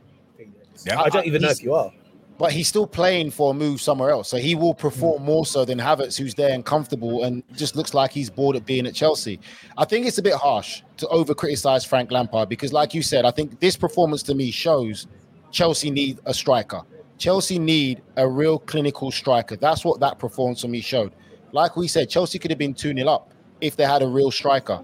[0.85, 1.01] Yeah.
[1.01, 1.91] I don't even know if you are.
[2.37, 4.29] but he's still playing for a move somewhere else.
[4.29, 4.77] So he will Mm.
[4.77, 8.55] perform more so than Havertz, who's there and comfortable and just looks like he's bored
[8.55, 9.41] at being at Chelsea.
[9.77, 13.25] I think it's a bit harsh to over criticize Frank Lampard because, like you said,
[13.25, 15.07] I think this performance to me shows
[15.51, 16.81] Chelsea need a striker.
[17.17, 19.57] Chelsea need a real clinical striker.
[19.57, 21.11] That's what that performance for me showed.
[21.51, 24.31] Like we said, Chelsea could have been 2 0 up if they had a real
[24.31, 24.81] striker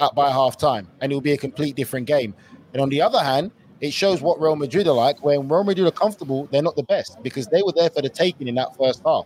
[0.00, 2.34] at by half time, and it would be a complete different game.
[2.72, 5.24] And on the other hand, it shows what Real Madrid are like.
[5.24, 8.08] When Real Madrid are comfortable, they're not the best because they were there for the
[8.08, 9.24] taking in that first half.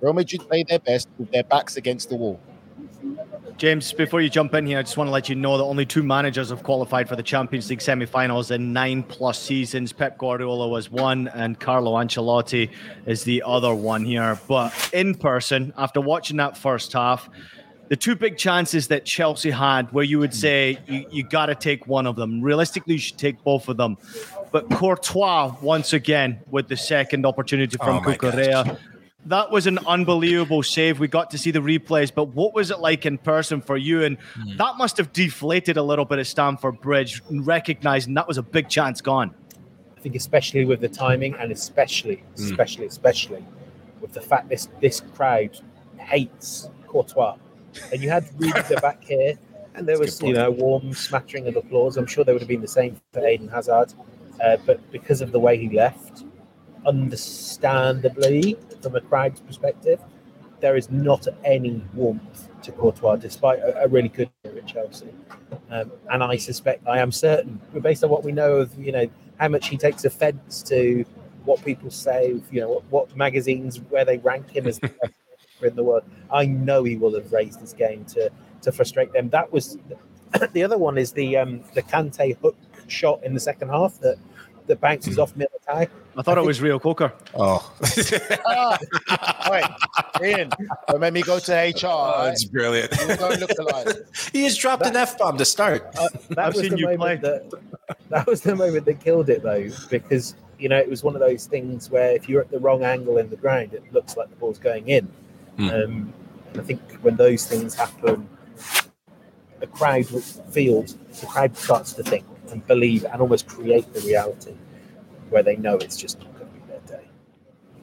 [0.00, 2.40] Real Madrid played their best with their backs against the wall.
[3.56, 5.86] James, before you jump in here, I just want to let you know that only
[5.86, 9.92] two managers have qualified for the Champions League semi-finals in nine plus seasons.
[9.92, 12.70] Pep Guardiola was one, and Carlo Ancelotti
[13.06, 14.38] is the other one here.
[14.48, 17.30] But in person, after watching that first half,
[17.88, 21.54] the two big chances that Chelsea had, where you would say you, you got to
[21.54, 22.40] take one of them.
[22.40, 23.98] Realistically, you should take both of them.
[24.52, 28.16] But Courtois, once again, with the second opportunity from Oh my
[29.26, 31.00] That was an unbelievable save.
[31.00, 34.04] We got to see the replays, but what was it like in person for you?
[34.04, 34.56] And Hmm.
[34.58, 38.68] that must have deflated a little bit at Stamford Bridge, recognizing that was a big
[38.68, 39.34] chance gone.
[39.96, 42.44] I think especially with the timing and especially, Hmm.
[42.44, 43.44] especially, especially
[44.00, 45.58] with the fact this this crowd
[45.96, 47.36] hates Courtois.
[47.92, 49.34] And you had Rudiger back here
[49.74, 51.96] And there was, you know, warm smattering of applause.
[51.96, 53.92] I'm sure there would have been the same for Eden Hazard.
[54.42, 56.24] Uh, but because of the way he left,
[56.86, 60.00] understandably, from a crowd's perspective,
[60.60, 65.12] there is not any warmth to Courtois, despite a, a really good year at Chelsea.
[65.70, 69.08] Um, and I suspect, I am certain, based on what we know of, you know,
[69.38, 71.04] how much he takes offence to
[71.44, 75.14] what people say, you know, what, what magazines, where they rank him as the best
[75.64, 76.04] player in the world.
[76.30, 78.30] I know he will have raised his game to
[78.62, 79.28] to frustrate them.
[79.30, 79.78] That was
[80.52, 82.56] the other one is the um, the Kante hook
[82.88, 84.16] shot in the second half that
[84.66, 85.88] that bounces off Militao.
[86.16, 87.12] I thought it was Rio Coker.
[87.34, 87.70] Oh,
[88.46, 88.78] Ah,
[89.50, 89.64] wait,
[90.26, 90.48] Ian,
[90.88, 91.86] don't make me go to HR.
[91.86, 92.24] all right?
[92.28, 92.90] that's brilliant.
[93.00, 93.88] You don't look alike.
[94.32, 95.84] he just dropped an F bomb to start.
[95.98, 97.40] Uh, that I've was seen the you moment play.
[97.50, 101.14] that that was the moment that killed it though, because you know it was one
[101.14, 104.16] of those things where if you're at the wrong angle in the ground, it looks
[104.16, 105.06] like the ball's going in.
[105.56, 105.68] Hmm.
[105.68, 106.12] Um,
[106.52, 108.28] and I think when those things happen,
[109.60, 114.54] the crowd feels the crowd starts to think and believe and almost create the reality
[115.30, 117.06] where they know it's just not going to be their day.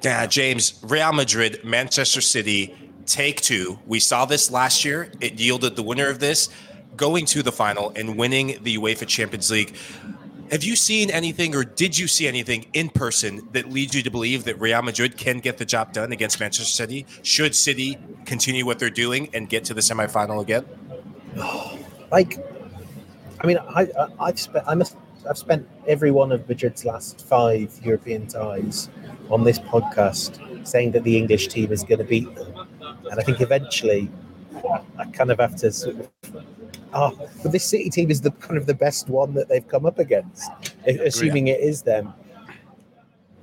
[0.01, 3.79] Yeah, James, Real Madrid, Manchester City, take two.
[3.87, 5.11] We saw this last year.
[5.19, 6.49] It yielded the winner of this
[6.95, 9.75] going to the final and winning the UEFA Champions League.
[10.51, 14.11] Have you seen anything or did you see anything in person that leads you to
[14.11, 17.05] believe that Real Madrid can get the job done against Manchester City?
[17.23, 20.65] Should City continue what they're doing and get to the semifinal again?
[22.11, 22.37] like
[23.39, 24.95] i mean i, I i've spent i must
[25.29, 28.89] i've spent every one of madrid's last five european ties
[29.29, 32.67] on this podcast saying that the english team is going to beat them
[33.09, 34.11] and i think eventually
[34.99, 36.09] i kind of have to sort of
[36.93, 39.85] oh but this city team is the kind of the best one that they've come
[39.85, 40.51] up against
[40.85, 42.13] assuming it is them.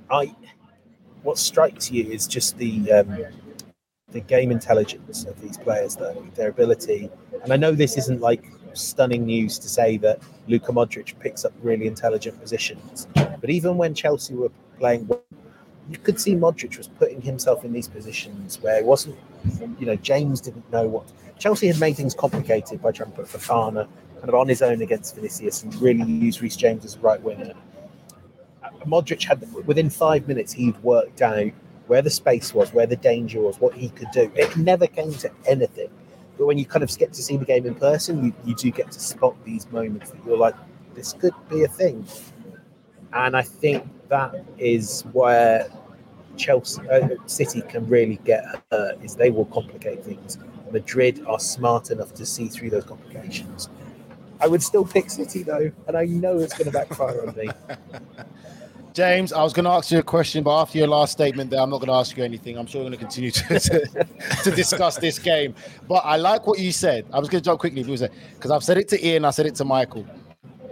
[0.09, 0.35] I
[1.23, 3.17] what strikes you is just the um,
[4.11, 7.09] the game intelligence of these players though their ability.
[7.43, 11.53] And I know this isn't like stunning news to say that Luka Modric picks up
[11.61, 15.09] really intelligent positions, but even when Chelsea were playing
[15.89, 19.17] you could see Modric was putting himself in these positions where it wasn't,
[19.79, 21.11] you know, James didn't know what.
[21.39, 24.81] Chelsea had made things complicated by trying to put Fofana kind of on his own
[24.81, 27.53] against Vinicius and really use Reece James as a right winger.
[28.85, 31.51] Modric had, within five minutes, he'd worked out
[31.87, 34.31] where the space was, where the danger was, what he could do.
[34.35, 35.89] It never came to anything.
[36.37, 38.69] But when you kind of get to see the game in person, you, you do
[38.71, 40.55] get to spot these moments that you're like,
[40.93, 42.05] this could be a thing.
[43.11, 45.67] And I think that is where
[46.39, 50.39] Chelsea uh, City can really get hurt is they will complicate things.
[50.71, 53.69] Madrid are smart enough to see through those complications.
[54.41, 57.49] I would still pick City though, and I know it's going to backfire on me.
[58.93, 61.61] James, I was going to ask you a question, but after your last statement there,
[61.61, 62.57] I'm not going to ask you anything.
[62.57, 64.07] I'm sure we're going to continue to, to,
[64.43, 65.53] to discuss this game.
[65.87, 67.05] But I like what you said.
[67.13, 69.55] I was going to jump quickly because I've said it to Ian, I said it
[69.55, 70.05] to Michael.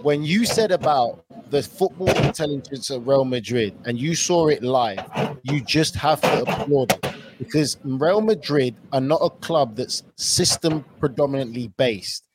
[0.02, 5.00] When you said about the football intelligence of Real Madrid and you saw it live,
[5.44, 10.86] you just have to applaud it because Real Madrid are not a club that's system
[11.00, 12.26] predominantly based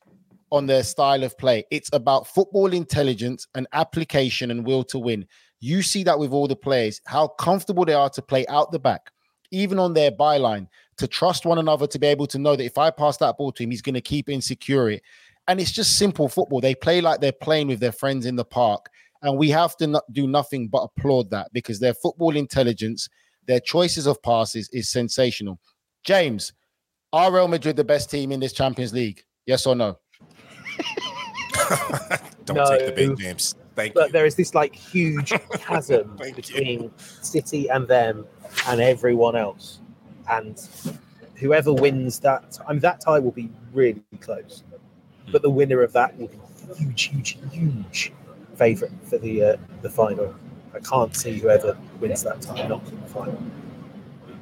[0.51, 1.65] on their style of play.
[1.71, 5.27] It's about football intelligence and application and will to win.
[5.61, 8.79] You see that with all the players, how comfortable they are to play out the
[8.79, 9.11] back,
[9.51, 10.67] even on their byline,
[10.99, 13.53] to trust one another, to be able to know that if I pass that ball
[13.53, 15.03] to him, he's going to keep it and secure it.
[15.49, 16.61] And it's just simple football.
[16.61, 18.89] They play like they're playing with their friends in the park.
[19.23, 23.09] And we have to not do nothing but applaud that because their football intelligence,
[23.47, 25.59] their choices of passes is sensational.
[26.05, 26.53] James,
[27.13, 29.23] are Real Madrid the best team in this Champions League?
[29.47, 29.99] Yes or no?
[32.45, 32.65] Don't No.
[32.67, 33.55] take the big names.
[33.75, 34.13] Thank But you.
[34.13, 36.43] there is this like huge chasm Thank you.
[36.43, 38.27] between City and them
[38.69, 39.81] and everyone else.
[40.29, 40.61] And
[41.37, 44.63] whoever wins that, I mean, that tie will be really close.
[45.31, 46.39] But the winner of that will be
[46.77, 48.13] huge, huge, huge
[48.57, 50.35] favourite for the uh, the final.
[50.75, 53.39] I can't see whoever wins that tie not in the final.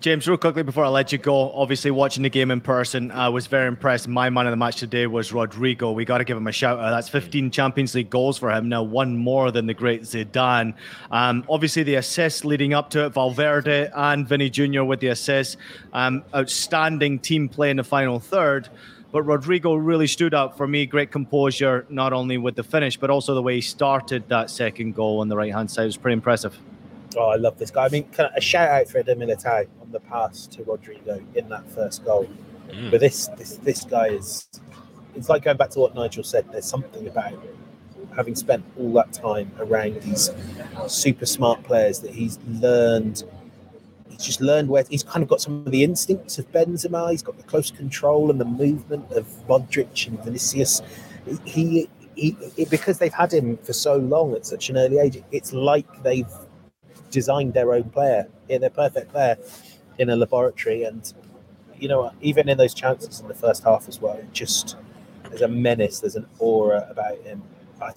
[0.00, 3.28] James, real quickly before I let you go, obviously watching the game in person, I
[3.28, 4.08] was very impressed.
[4.08, 5.94] My man of the match today was Rodrygo.
[5.94, 6.90] We got to give him a shout out.
[6.90, 10.72] That's 15 Champions League goals for him now, one more than the great Zidane.
[11.10, 14.84] Um, obviously, the assists leading up to it, Valverde and Vinny Jr.
[14.84, 15.58] with the assists.
[15.92, 18.70] Um, outstanding team play in the final third.
[19.12, 20.86] But Rodrygo really stood out for me.
[20.86, 24.94] Great composure, not only with the finish, but also the way he started that second
[24.94, 25.82] goal on the right hand side.
[25.82, 26.56] It was pretty impressive.
[27.16, 27.86] Oh, I love this guy.
[27.86, 31.24] I mean, kind of a shout out for Eder Militao on the pass to Rodrygo
[31.34, 32.28] in that first goal.
[32.68, 32.92] Mm.
[32.92, 34.48] But this, this, this guy is.
[35.16, 36.46] It's like going back to what Nigel said.
[36.52, 37.34] There's something about
[38.14, 40.30] having spent all that time around these
[40.86, 43.39] super smart players that he's learned he's
[44.24, 47.11] just learned where he's kind of got some of the instincts of Benzema.
[47.11, 50.83] He's got the close control and the movement of Modric and Vinicius.
[51.44, 55.22] He, he, he because they've had him for so long at such an early age,
[55.30, 56.33] it's like they've
[57.11, 59.37] designed their own player, in their perfect player,
[59.98, 60.85] in a laboratory.
[60.85, 61.12] And
[61.78, 64.76] you know, even in those chances in the first half as well, it just
[65.28, 67.42] there's a menace, there's an aura about him.
[67.80, 67.92] I,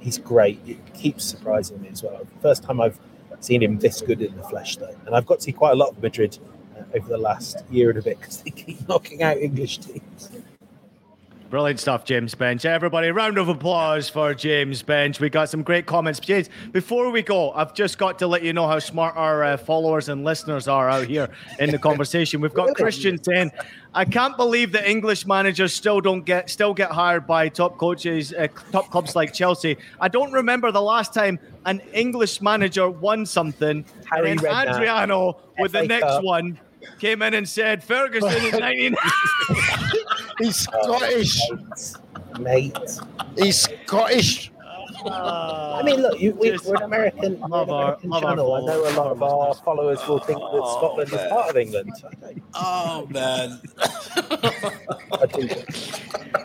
[0.00, 0.60] he's great.
[0.66, 2.26] It keeps surprising me as well.
[2.42, 2.98] First time I've
[3.46, 5.76] seen him this good in the flesh, though, and I've got to see quite a
[5.76, 6.38] lot of Madrid
[6.76, 10.30] uh, over the last year and a bit because they keep knocking out English teams.
[11.48, 12.64] Brilliant stuff, James Benge.
[12.64, 15.20] Everybody, round of applause for James Benge.
[15.20, 16.18] We got some great comments.
[16.18, 19.56] James, before we go, I've just got to let you know how smart our uh,
[19.56, 21.28] followers and listeners are out here
[21.60, 22.40] in the conversation.
[22.40, 23.52] We've got Christian saying,
[23.94, 28.32] "I can't believe that English managers still don't get still get hired by top coaches,
[28.32, 29.76] uh, top clubs like Chelsea.
[30.00, 33.84] I don't remember the last time an English manager won something.
[34.10, 34.74] Harry and Redknapp.
[34.74, 36.58] Adriano with the next one."
[36.98, 38.96] Came in and said Ferguson in 99.
[40.38, 41.38] He's Scottish.
[42.38, 42.76] Mate.
[43.36, 44.50] He's Scottish.
[45.08, 48.30] I mean, look, you, we, we're an American, we're an Love our- American love our
[48.30, 48.54] channel.
[48.54, 51.92] I know a lot of our followers will think that Scotland is part of England.
[52.54, 53.60] Oh man.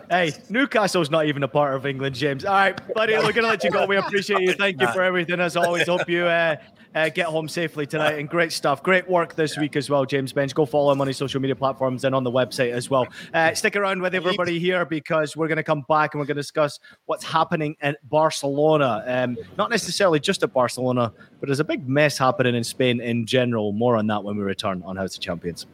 [0.09, 2.43] Hey, Newcastle's not even a part of England, James.
[2.43, 3.85] All right, buddy, we're going to let you go.
[3.85, 4.51] We appreciate you.
[4.51, 5.87] Thank you for everything, as always.
[5.87, 6.57] Hope you uh,
[6.95, 8.19] uh, get home safely tonight.
[8.19, 8.83] And great stuff.
[8.83, 10.53] Great work this week as well, James Benge.
[10.53, 13.07] Go follow him on his social media platforms and on the website as well.
[13.33, 16.35] Uh, stick around with everybody here because we're going to come back and we're going
[16.35, 19.03] to discuss what's happening in Barcelona.
[19.07, 23.25] Um, not necessarily just at Barcelona, but there's a big mess happening in Spain in
[23.25, 23.71] general.
[23.71, 25.65] More on that when we return on House of Champions.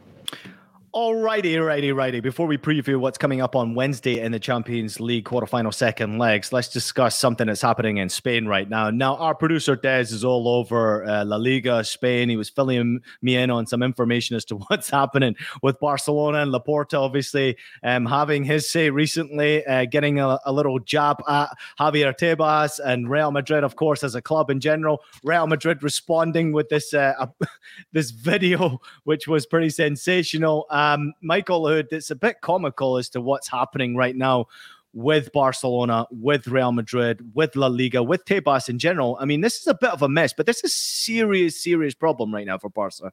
[0.98, 2.18] Alrighty, righty, righty.
[2.18, 6.52] Before we preview what's coming up on Wednesday in the Champions League quarterfinal second legs,
[6.52, 8.90] let's discuss something that's happening in Spain right now.
[8.90, 12.28] Now, our producer Des is all over uh, La Liga, Spain.
[12.28, 16.52] He was filling me in on some information as to what's happening with Barcelona and
[16.52, 22.12] Laporta, obviously um, having his say recently, uh, getting a, a little jab at Javier
[22.12, 25.04] Tebas and Real Madrid, of course, as a club in general.
[25.22, 27.14] Real Madrid responding with this uh,
[27.92, 30.66] this video, which was pretty sensational.
[30.70, 34.46] Um, Um, Michael Lahoud, it's a bit comical as to what's happening right now
[34.94, 39.16] with Barcelona, with Real Madrid, with La Liga, with Tebas in general.
[39.20, 41.94] I mean, this is a bit of a mess, but this is a serious, serious
[41.94, 43.12] problem right now for Barca.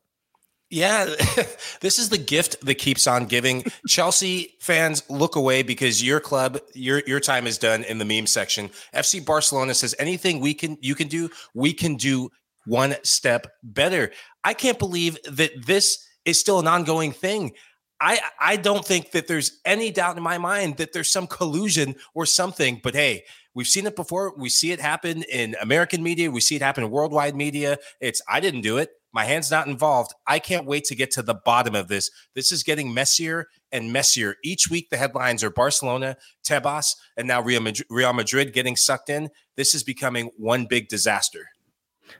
[0.69, 1.05] Yeah,
[1.81, 3.65] this is the gift that keeps on giving.
[3.88, 8.25] Chelsea fans look away because your club, your your time is done in the meme
[8.25, 8.71] section.
[8.93, 12.29] FC Barcelona says anything we can you can do, we can do
[12.65, 14.11] one step better.
[14.43, 17.53] I can't believe that this is still an ongoing thing.
[18.01, 21.95] I I don't think that there's any doubt in my mind that there's some collusion
[22.13, 22.81] or something.
[22.83, 24.33] But hey, we've seen it before.
[24.38, 26.29] We see it happen in American media.
[26.29, 27.77] We see it happen in worldwide media.
[28.01, 28.89] It's I didn't do it.
[29.13, 30.13] My hand's not involved.
[30.27, 32.11] I can't wait to get to the bottom of this.
[32.33, 34.35] This is getting messier and messier.
[34.43, 39.09] Each week, the headlines are Barcelona, Tebas, and now Real Madrid, Real Madrid getting sucked
[39.09, 39.29] in.
[39.55, 41.47] This is becoming one big disaster.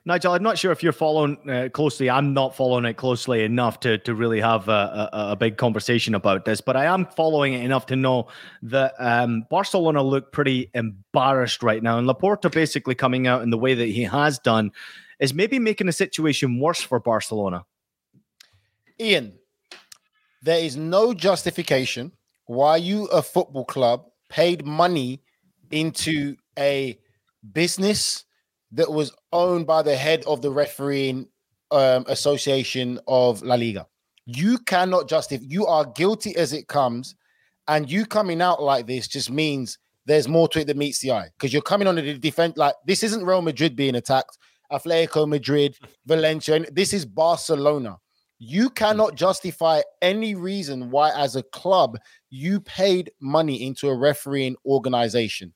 [0.05, 2.09] Nigel, I'm not sure if you're following uh, closely.
[2.09, 6.15] I'm not following it closely enough to, to really have a, a, a big conversation
[6.15, 8.27] about this, but I am following it enough to know
[8.63, 11.97] that um, Barcelona look pretty embarrassed right now.
[11.97, 14.71] And Laporta basically coming out in the way that he has done
[15.19, 17.65] is maybe making the situation worse for Barcelona.
[18.99, 19.37] Ian,
[20.41, 22.11] there is no justification
[22.45, 25.21] why you, a football club, paid money
[25.71, 26.99] into a
[27.53, 28.24] business
[28.75, 31.27] that was owned by the head of the refereeing
[31.71, 33.88] um, association of La Liga.
[34.25, 35.43] You cannot justify.
[35.47, 37.15] You are guilty as it comes,
[37.67, 41.11] and you coming out like this just means there's more to it than meets the
[41.11, 42.57] eye because you're coming on the defense.
[42.57, 44.38] Like this isn't Real Madrid being attacked,
[44.71, 46.55] Atletico Madrid, Valencia.
[46.55, 47.97] and This is Barcelona.
[48.38, 51.97] You cannot justify any reason why, as a club,
[52.29, 55.53] you paid money into a refereeing organization.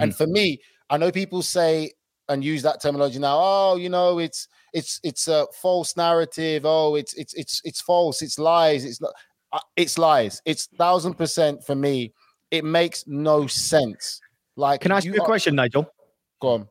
[0.00, 1.90] And for me, I know people say
[2.28, 3.38] and use that terminology now.
[3.40, 6.62] Oh, you know, it's it's it's a false narrative.
[6.64, 8.22] Oh, it's it's it's it's false.
[8.22, 8.84] It's lies.
[8.84, 9.12] It's not.
[9.52, 10.40] uh, It's lies.
[10.44, 12.12] It's thousand percent for me.
[12.50, 14.20] It makes no sense.
[14.56, 15.86] Like, Can I ask you a question, Nigel?
[16.40, 16.68] Go on.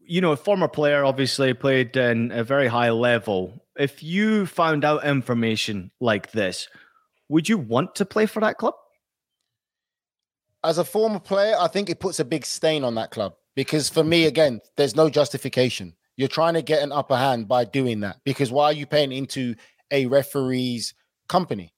[0.00, 3.62] you know, a former player, obviously played in a very high level.
[3.76, 6.68] If you found out information like this,
[7.28, 8.74] would you want to play for that club?
[10.62, 13.88] As a former player, I think it puts a big stain on that club because
[13.88, 15.94] for me, again, there's no justification.
[16.16, 19.12] You're trying to get an upper hand by doing that because why are you paying
[19.12, 19.54] into
[19.90, 20.94] a referee's
[21.28, 21.72] company?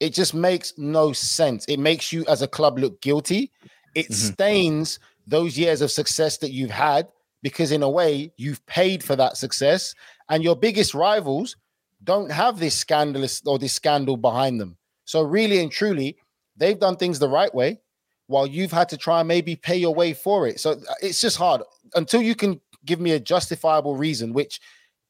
[0.00, 1.64] It just makes no sense.
[1.66, 3.50] It makes you as a club look guilty.
[3.94, 4.32] It Mhm.
[4.32, 7.08] stains those years of success that you've had
[7.42, 9.94] because in a way you've paid for that success,
[10.28, 11.56] and your biggest rivals
[12.04, 14.76] don't have this scandalous or this scandal behind them.
[15.04, 16.16] So really and truly,
[16.56, 17.80] they've done things the right way,
[18.28, 20.60] while you've had to try and maybe pay your way for it.
[20.60, 21.62] So uh, it's just hard
[21.94, 24.60] until you can give me a justifiable reason, which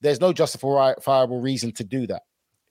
[0.00, 2.22] there's no justifiable reason to do that.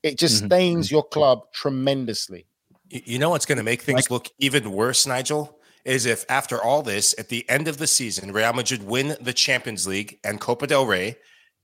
[0.04, 0.48] It just mm-hmm.
[0.48, 2.48] stains your club tremendously.
[2.89, 5.54] You know what's going to make things like, look even worse, Nigel?
[5.84, 9.34] Is if after all this, at the end of the season, Real Madrid win the
[9.34, 11.18] Champions League and Copa del Rey,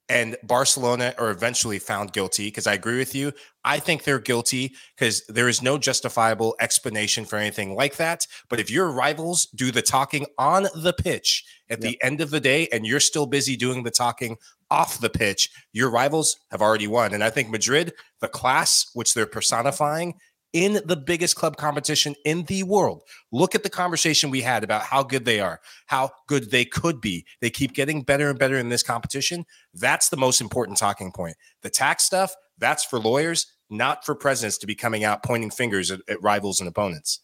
[0.10, 3.32] and Barcelona are eventually found guilty because I agree with you.
[3.64, 8.28] I think they're guilty because there is no justifiable explanation for anything like that.
[8.50, 11.92] But if your rivals do the talking on the pitch at yep.
[11.92, 14.36] the end of the day and you're still busy doing the talking
[14.70, 17.14] off the pitch, your rivals have already won.
[17.14, 20.16] And I think Madrid, the class which they're personifying,
[20.54, 23.04] in the biggest club competition in the world.
[23.32, 27.02] Look at the conversation we had about how good they are, how good they could
[27.02, 27.26] be.
[27.42, 29.46] They keep getting better and better in this competition.
[29.74, 31.36] That's the most important talking point.
[31.64, 35.90] The tax stuff, that's for lawyers, not for presidents to be coming out pointing fingers
[35.90, 37.20] at, at rivals and opponents.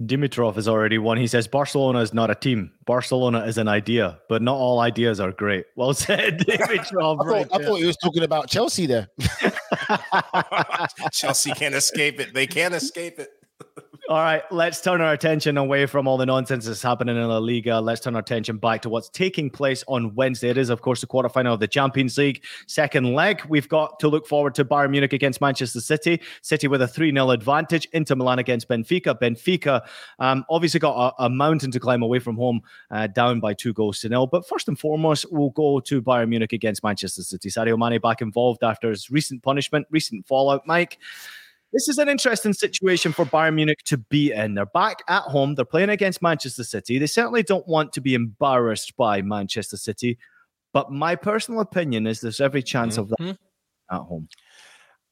[0.00, 1.18] Dimitrov has already won.
[1.18, 2.72] He says Barcelona is not a team.
[2.84, 5.66] Barcelona is an idea, but not all ideas are great.
[5.76, 7.24] Well said, Dimitrov.
[7.24, 9.08] I, thought, I thought he was talking about Chelsea there.
[11.12, 12.34] Chelsea can't escape it.
[12.34, 13.30] They can't escape it.
[14.06, 17.38] All right, let's turn our attention away from all the nonsense that's happening in La
[17.38, 17.80] Liga.
[17.80, 20.50] Let's turn our attention back to what's taking place on Wednesday.
[20.50, 22.44] It is, of course, the quarterfinal of the Champions League.
[22.66, 26.20] Second leg, we've got to look forward to Bayern Munich against Manchester City.
[26.42, 27.88] City with a 3 0 advantage.
[27.94, 29.18] Inter Milan against Benfica.
[29.18, 29.80] Benfica
[30.18, 33.72] um, obviously got a, a, mountain to climb away from home, uh, down by two
[33.72, 34.26] goals to nil.
[34.26, 37.48] But first and foremost, we'll go to Bayern Munich against Manchester City.
[37.48, 40.66] Sadio Mane back involved after his recent punishment, recent fallout.
[40.66, 40.98] Mike.
[41.74, 44.54] This is an interesting situation for Bayern Munich to be in.
[44.54, 45.56] They're back at home.
[45.56, 47.00] They're playing against Manchester City.
[47.00, 50.16] They certainly don't want to be embarrassed by Manchester City.
[50.72, 53.00] But my personal opinion is there's every chance mm-hmm.
[53.00, 53.94] of that mm-hmm.
[53.94, 54.28] at home.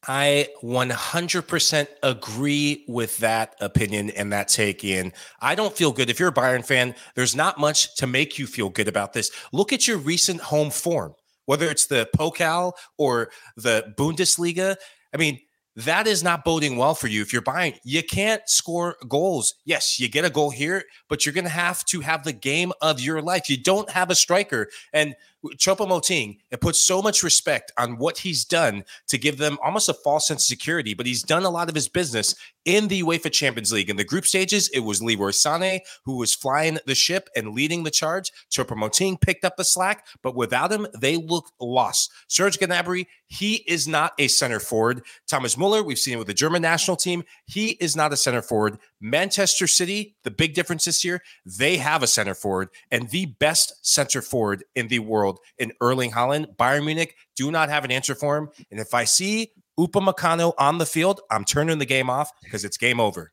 [0.07, 5.13] I 100% agree with that opinion and that take in.
[5.41, 6.11] I don't feel good.
[6.11, 9.33] If you're a Bayern fan, there's not much to make you feel good about this.
[9.53, 11.15] Look at your recent home form,
[11.47, 14.77] whether it's the Pokal or the Bundesliga.
[15.13, 15.41] I mean,
[15.77, 17.79] that is not boding well for you if you're Bayern.
[17.83, 19.55] You can't score goals.
[19.65, 22.73] Yes, you get a goal here, but you're going to have to have the game
[22.81, 23.49] of your life.
[23.49, 24.69] You don't have a striker.
[24.93, 25.15] And
[25.45, 29.95] Choupo-Moting, it puts so much respect on what he's done to give them almost a
[29.95, 32.35] false sense of security, but he's done a lot of his business
[32.65, 33.91] in the UEFA Champions League.
[33.91, 37.83] In the group stages, it was Leroy Sané who was flying the ship and leading
[37.83, 38.31] the charge.
[38.51, 42.13] Choupo-Moting picked up the slack, but without him, they looked lost.
[42.29, 45.03] Serge Gnabry, he is not a center forward.
[45.29, 47.25] Thomas Muller, we've seen it with the German national team.
[47.47, 48.79] He is not a center forward.
[49.03, 53.75] Manchester City, the big difference this year, they have a center forward and the best
[53.85, 56.57] center forward in the world in Erling Haaland.
[56.57, 58.49] Bayern Munich do not have an answer for him.
[58.71, 62.77] And if I see Upamecano on the field, I'm turning the game off because it's
[62.77, 63.33] game over.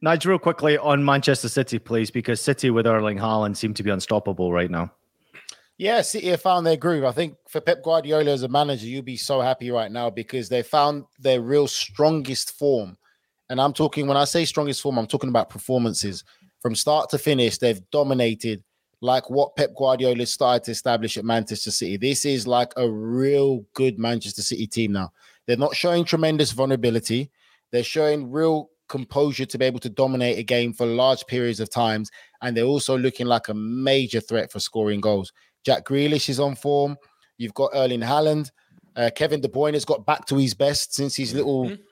[0.00, 3.90] Nigel, real quickly on Manchester City, please, because City with Erling Haaland seem to be
[3.90, 4.92] unstoppable right now.
[5.76, 7.04] Yeah, City have found their groove.
[7.04, 10.48] I think for Pep Guardiola as a manager, you'll be so happy right now because
[10.48, 12.96] they found their real strongest form
[13.50, 16.24] and I'm talking when I say strongest form, I'm talking about performances
[16.60, 17.58] from start to finish.
[17.58, 18.62] They've dominated
[19.00, 21.96] like what Pep Guardiola started to establish at Manchester City.
[21.96, 25.12] This is like a real good Manchester City team now.
[25.46, 27.30] They're not showing tremendous vulnerability.
[27.70, 31.70] They're showing real composure to be able to dominate a game for large periods of
[31.70, 32.10] times.
[32.42, 35.32] And they're also looking like a major threat for scoring goals.
[35.64, 36.96] Jack Grealish is on form.
[37.36, 38.50] You've got Erling Haaland.
[38.96, 41.82] Uh, Kevin De Bruyne has got back to his best since his little mm-hmm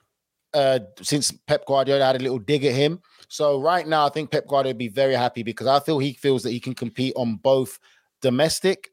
[0.53, 3.01] uh, since Pep Guardiola had a little dig at him.
[3.27, 6.13] So right now, I think Pep Guardiola would be very happy because I feel he
[6.13, 7.79] feels that he can compete on both
[8.21, 8.89] domestic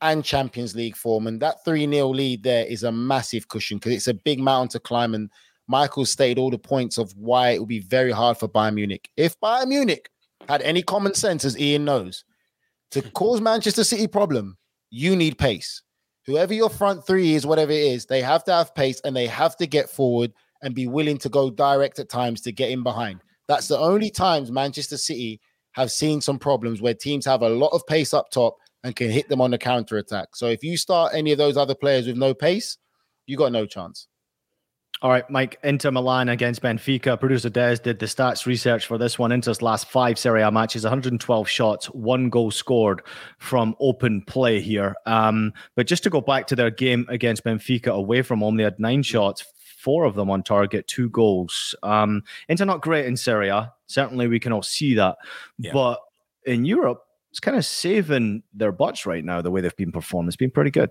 [0.00, 1.26] and Champions League form.
[1.26, 4.68] And that 3 0 lead there is a massive cushion because it's a big mountain
[4.70, 5.14] to climb.
[5.14, 5.30] And
[5.68, 9.08] Michael stated all the points of why it will be very hard for Bayern Munich.
[9.16, 10.10] If Bayern Munich
[10.48, 12.24] had any common sense, as Ian knows,
[12.92, 14.58] to cause Manchester City problem,
[14.90, 15.82] you need pace.
[16.26, 19.28] Whoever your front three is, whatever it is, they have to have pace and they
[19.28, 20.32] have to get forward
[20.62, 23.20] and be willing to go direct at times to get in behind.
[23.48, 25.40] That's the only times Manchester City
[25.72, 29.10] have seen some problems where teams have a lot of pace up top and can
[29.10, 30.34] hit them on the counter attack.
[30.34, 32.78] So if you start any of those other players with no pace,
[33.26, 34.08] you got no chance.
[35.02, 37.20] All right, Mike, Inter Milan against Benfica.
[37.20, 39.30] Producer Des did the stats research for this one.
[39.30, 43.02] Inter's last five Serie A matches, 112 shots, one goal scored
[43.38, 44.94] from open play here.
[45.04, 48.64] Um, but just to go back to their game against Benfica away from home, they
[48.64, 49.44] had nine shots,
[49.86, 51.72] four of them on target, two goals.
[51.84, 53.72] Um, Inter not great in Serie A.
[53.86, 55.16] Certainly, we can all see that.
[55.58, 55.72] Yeah.
[55.72, 56.00] But
[56.44, 59.42] in Europe, it's kind of saving their butts right now.
[59.42, 60.90] The way they've been performing, it's been pretty good.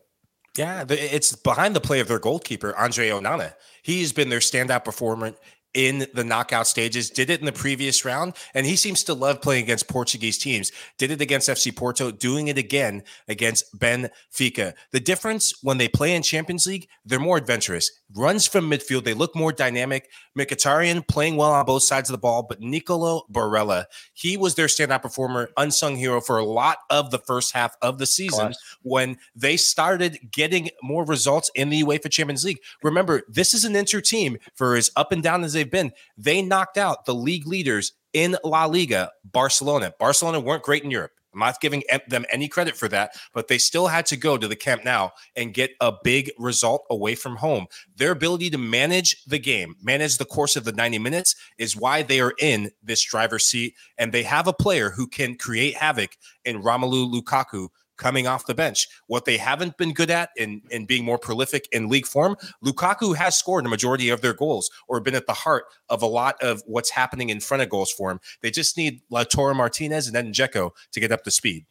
[0.58, 3.56] Yeah, it's behind the play of their goalkeeper, Andre Onana.
[3.84, 5.34] He's been their standout performer
[5.76, 9.42] in the knockout stages, did it in the previous round, and he seems to love
[9.42, 10.72] playing against Portuguese teams.
[10.98, 14.74] Did it against FC Porto, doing it again against Benfica.
[14.92, 17.92] The difference when they play in Champions League, they're more adventurous.
[18.14, 20.10] Runs from midfield, they look more dynamic.
[20.38, 24.68] Mkhitaryan playing well on both sides of the ball, but Nicolo Barella, he was their
[24.68, 28.78] standout performer, unsung hero for a lot of the first half of the season Class.
[28.84, 32.60] when they started getting more results in the UEFA Champions League.
[32.84, 35.92] Remember, this is an inter team for as up and down as they've been.
[36.16, 39.94] They knocked out the league leaders in La Liga, Barcelona.
[40.00, 41.12] Barcelona weren't great in Europe.
[41.36, 44.48] I'm not giving them any credit for that, but they still had to go to
[44.48, 47.68] the Camp Nou and get a big result away from home.
[47.98, 52.04] Their ability to manage the game, manage the course of the 90 minutes, is why
[52.04, 53.76] they are in this driver's seat.
[53.98, 56.12] And they have a player who can create havoc
[56.46, 58.88] in Romelu Lukaku, coming off the bench.
[59.08, 63.16] What they haven't been good at in, in being more prolific in league form, Lukaku
[63.16, 66.42] has scored a majority of their goals or been at the heart of a lot
[66.42, 68.20] of what's happening in front of goals for him.
[68.42, 71.66] They just need Lautaro Martinez and then Dzeko to get up to speed.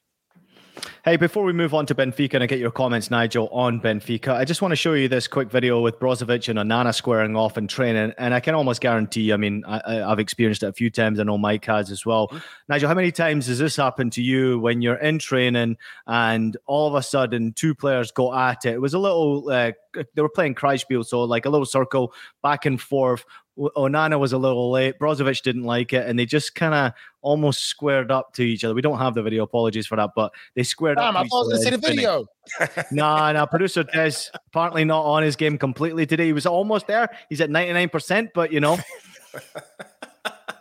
[1.05, 4.35] Hey, before we move on to Benfica and I get your comments, Nigel, on Benfica,
[4.35, 7.59] I just want to show you this quick video with Brozovic and Onana squaring off
[7.59, 8.13] in training.
[8.19, 11.21] And I can almost guarantee, I mean, I, have experienced it a few times.
[11.21, 12.29] I know Mike has as well.
[12.29, 12.39] Mm-hmm.
[12.69, 16.89] Nigel, how many times has this happened to you when you're in training and all
[16.89, 18.75] of a sudden two players go at it?
[18.75, 22.13] It was a little, uh, they were playing Kreispiel, so like a little circle
[22.43, 23.25] back and forth.
[23.59, 24.99] Onana was a little late.
[24.99, 26.93] Brozovic didn't like it, and they just kind of
[27.23, 28.75] almost squared up to each other.
[28.75, 29.45] We don't have the video.
[29.45, 31.25] Apologies for that, but they squared Damn, up.
[31.25, 32.27] I thought to see the video.
[32.91, 33.47] nah, nah.
[33.47, 36.27] Producer Des apparently not on his game completely today.
[36.27, 37.09] He was almost there.
[37.29, 38.79] He's at ninety nine percent, but you know.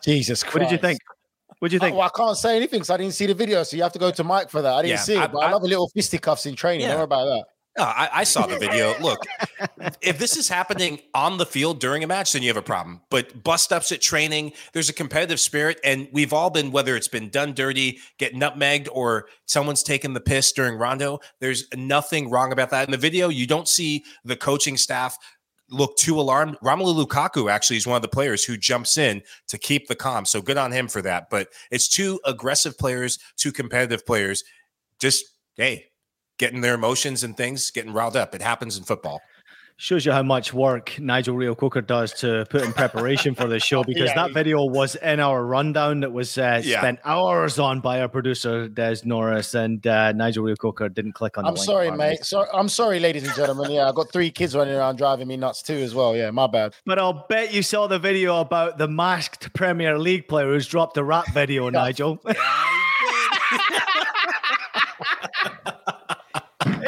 [0.03, 0.53] Jesus Christ.
[0.53, 0.99] What did you think?
[1.59, 1.95] What do you think?
[1.95, 3.93] Oh, well, I can't say anything because I didn't see the video, so you have
[3.93, 4.73] to go to Mike for that.
[4.73, 6.81] I didn't yeah, see it, I, but I, I love a little fisticuffs in training.
[6.81, 6.89] Yeah.
[6.89, 7.45] Don't worry about that.
[7.77, 8.93] No, I, I, saw the video.
[9.01, 9.25] Look,
[9.99, 13.01] if this is happening on the field during a match, then you have a problem.
[13.09, 17.07] But bust ups at training, there's a competitive spirit, and we've all been, whether it's
[17.07, 21.19] been done dirty, get nutmegged, or someone's taken the piss during rondo.
[21.39, 22.87] There's nothing wrong about that.
[22.87, 25.17] In the video, you don't see the coaching staff
[25.71, 26.57] look too alarmed.
[26.63, 30.25] Romelu Lukaku actually is one of the players who jumps in to keep the calm.
[30.25, 31.31] So good on him for that.
[31.31, 34.43] But it's two aggressive players, two competitive players.
[34.99, 35.87] Just hey,
[36.37, 38.33] getting their emotions and things, getting riled up.
[38.35, 39.21] It happens in football.
[39.77, 43.83] Shows you how much work Nigel Reo-Coker does to put in preparation for this show
[43.87, 44.27] because yeah.
[44.27, 46.79] that video was in our rundown that was uh, yeah.
[46.79, 51.45] spent hours on by our producer Des Norris and uh, Nigel Reo-Coker didn't click on.
[51.45, 52.23] I'm sorry, mate.
[52.23, 53.71] So I'm sorry, ladies and gentlemen.
[53.71, 56.15] Yeah, I've got three kids running around driving me nuts too as well.
[56.15, 56.75] Yeah, my bad.
[56.85, 60.97] But I'll bet you saw the video about the masked Premier League player who's dropped
[60.97, 62.21] a rap video, Nigel.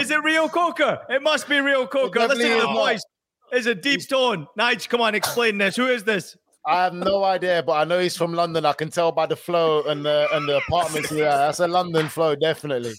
[0.05, 0.99] Is it Reo-Coker?
[1.09, 2.19] It must be Reo-Coker.
[2.19, 3.03] Listen to the voice.
[3.51, 4.45] It's a deep tone.
[4.55, 5.75] Nige, come on, explain this.
[5.75, 6.37] Who is this?
[6.63, 8.67] I have no idea, but I know he's from London.
[8.67, 11.11] I can tell by the flow and the and the apartments.
[11.11, 12.93] Yeah, that's a London flow, definitely.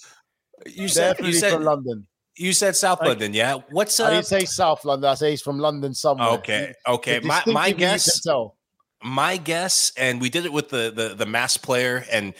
[0.66, 2.06] You said definitely you said from London.
[2.36, 3.58] You said South London, yeah.
[3.70, 5.08] What's uh, I didn't say South London.
[5.08, 6.30] I say he's from London somewhere.
[6.30, 7.20] Okay, okay.
[7.20, 8.20] My my guess.
[9.02, 12.34] My guess, and we did it with the the the mass player, and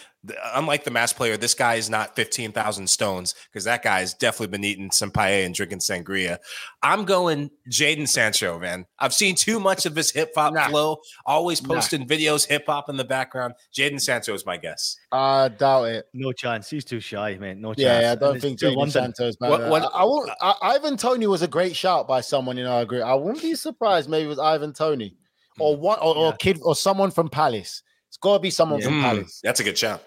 [0.55, 4.49] unlike the mass player, this guy is not 15,000 stones because that guy has definitely
[4.49, 6.39] been eating some paella and drinking sangria.
[6.83, 8.87] I'm going Jadon Sancho, man.
[8.99, 10.69] I've seen too much of his hip hop nah.
[10.69, 12.07] flow, always posting nah.
[12.07, 13.55] videos, hip hop in the background.
[13.77, 14.97] Jadon Sancho is my guess.
[15.13, 16.07] I doubt it.
[16.13, 16.71] No chance.
[16.71, 17.61] He's too shy, man.
[17.61, 18.03] No chance.
[18.03, 19.51] Yeah, I don't think Jadon Sancho is better.
[19.51, 22.65] What, what, I, I, won't, I, Ivan Toney was a great shout by someone, you
[22.65, 23.03] know, I agree.
[23.03, 25.17] I wouldn't be surprised maybe it was Ivan Toney
[25.59, 25.83] or hmm.
[25.83, 26.23] one or, yeah.
[26.23, 27.83] or kid or someone from Palace.
[28.09, 28.87] It's got to be someone yeah.
[28.87, 29.41] from Palace.
[29.43, 30.03] That's a good shout.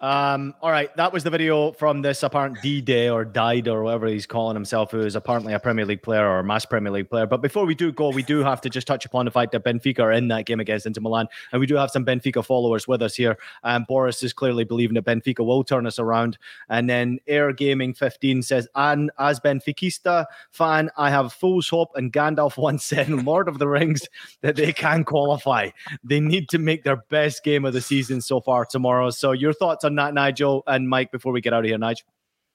[0.00, 3.82] Um, all right, that was the video from this apparent D Day or died or
[3.82, 6.90] whatever he's calling himself, who is apparently a Premier League player or a mass Premier
[6.90, 7.26] League player.
[7.26, 9.62] But before we do go, we do have to just touch upon the fact that
[9.62, 12.88] Benfica are in that game against Inter Milan, and we do have some Benfica followers
[12.88, 13.36] with us here.
[13.62, 16.38] Um, Boris is clearly believing that Benfica will turn us around.
[16.70, 21.90] And then Air Gaming 15 says, and as Benfiquista fan, I have fool's hope.
[21.94, 24.08] And Gandalf once said in Lord of the Rings
[24.40, 25.70] that they can qualify.
[26.02, 29.10] They need to make their best game of the season so far tomorrow.
[29.10, 31.78] So your thoughts on on that, Nigel and Mike, before we get out of here,
[31.78, 32.06] Nigel?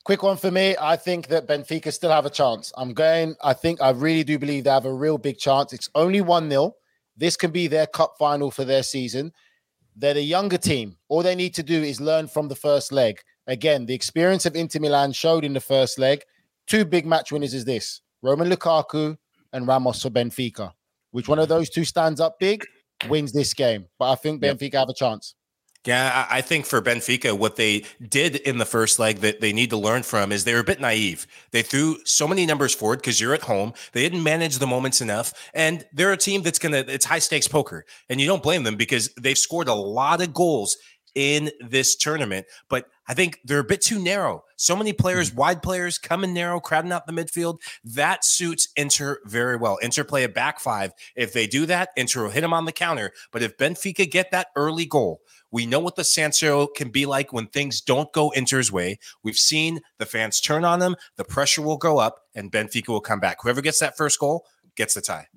[0.06, 0.76] Quick one for me.
[0.80, 2.72] I think that Benfica still have a chance.
[2.78, 5.74] I'm going, I think, I really do believe they have a real big chance.
[5.74, 6.76] It's only 1 0.
[7.18, 9.34] This can be their cup final for their season.
[9.96, 10.98] They're the younger team.
[11.08, 13.20] All they need to do is learn from the first leg.
[13.48, 16.24] Again, the experience of Inter Milan showed in the first leg.
[16.68, 19.18] Two big match winners is this Romelu Lukaku
[19.54, 20.72] and Ramos for Benfica.
[21.12, 22.64] Which one of those two stands up big
[23.08, 23.86] wins this game?
[23.98, 25.36] But I think Benfica have a chance.
[25.86, 29.70] Yeah, I think for Benfica, what they did in the first leg that they need
[29.70, 31.28] to learn from is they were a bit naive.
[31.52, 33.74] They threw so many numbers forward because you're at home.
[33.94, 35.32] They didn't manage the moments enough.
[35.54, 37.86] And they're a team that's going to, it's high stakes poker.
[38.10, 40.76] And you don't blame them because they've scored a lot of goals
[41.14, 42.48] in this tournament.
[42.68, 44.44] But I think they're a bit too narrow.
[44.58, 45.40] So many players, mm-hmm.
[45.40, 47.60] wide players, coming narrow, crowding out the midfield.
[47.84, 49.78] That suits Inter very well.
[49.78, 50.92] Inter play a back five.
[51.16, 53.12] If they do that, Inter will hit them on the counter.
[53.32, 57.06] But if Benfica get that early goal, we know what the San Siro can be
[57.06, 58.98] like when things don't go Inter's way.
[59.24, 63.02] We've seen the fans turn on them, the pressure will go up, and Benfica will
[63.02, 63.38] come back.
[63.42, 64.46] Whoever gets that first goal
[64.76, 65.28] gets the tie.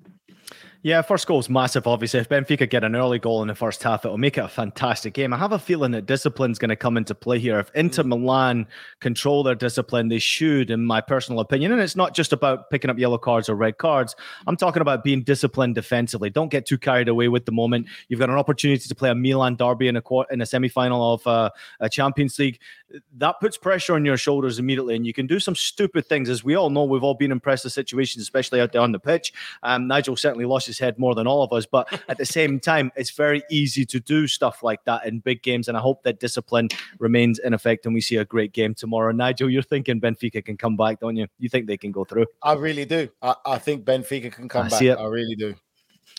[0.81, 2.21] Yeah, first goal is massive, obviously.
[2.21, 5.13] If Benfica get an early goal in the first half, it'll make it a fantastic
[5.13, 5.33] game.
[5.33, 7.59] I have a feeling that discipline's going to come into play here.
[7.59, 8.07] If Inter mm.
[8.07, 8.65] Milan
[9.01, 11.73] control their discipline, they should, in my personal opinion.
[11.73, 14.15] And it's not just about picking up yellow cards or red cards.
[14.47, 16.29] I'm talking about being disciplined defensively.
[16.29, 17.87] Don't get too carried away with the moment.
[18.07, 20.01] You've got an opportunity to play a Milan derby in a
[20.31, 21.49] in a semi-final of uh,
[21.81, 22.57] a Champions League
[23.17, 26.29] that puts pressure on your shoulders immediately, and you can do some stupid things.
[26.29, 28.99] As we all know, we've all been in pressure situations, especially out there on the
[28.99, 29.33] pitch.
[29.63, 32.59] Um, Nigel certainly lost his head more than all of us, but at the same
[32.71, 35.67] time, it's very easy to do stuff like that in big games.
[35.67, 39.11] And I hope that discipline remains in effect, and we see a great game tomorrow.
[39.11, 41.27] Nigel, you're thinking Benfica can come back, don't you?
[41.37, 42.25] You think they can go through?
[42.41, 43.09] I really do.
[43.21, 44.81] I, I think Benfica can come I back.
[44.81, 45.55] I really do.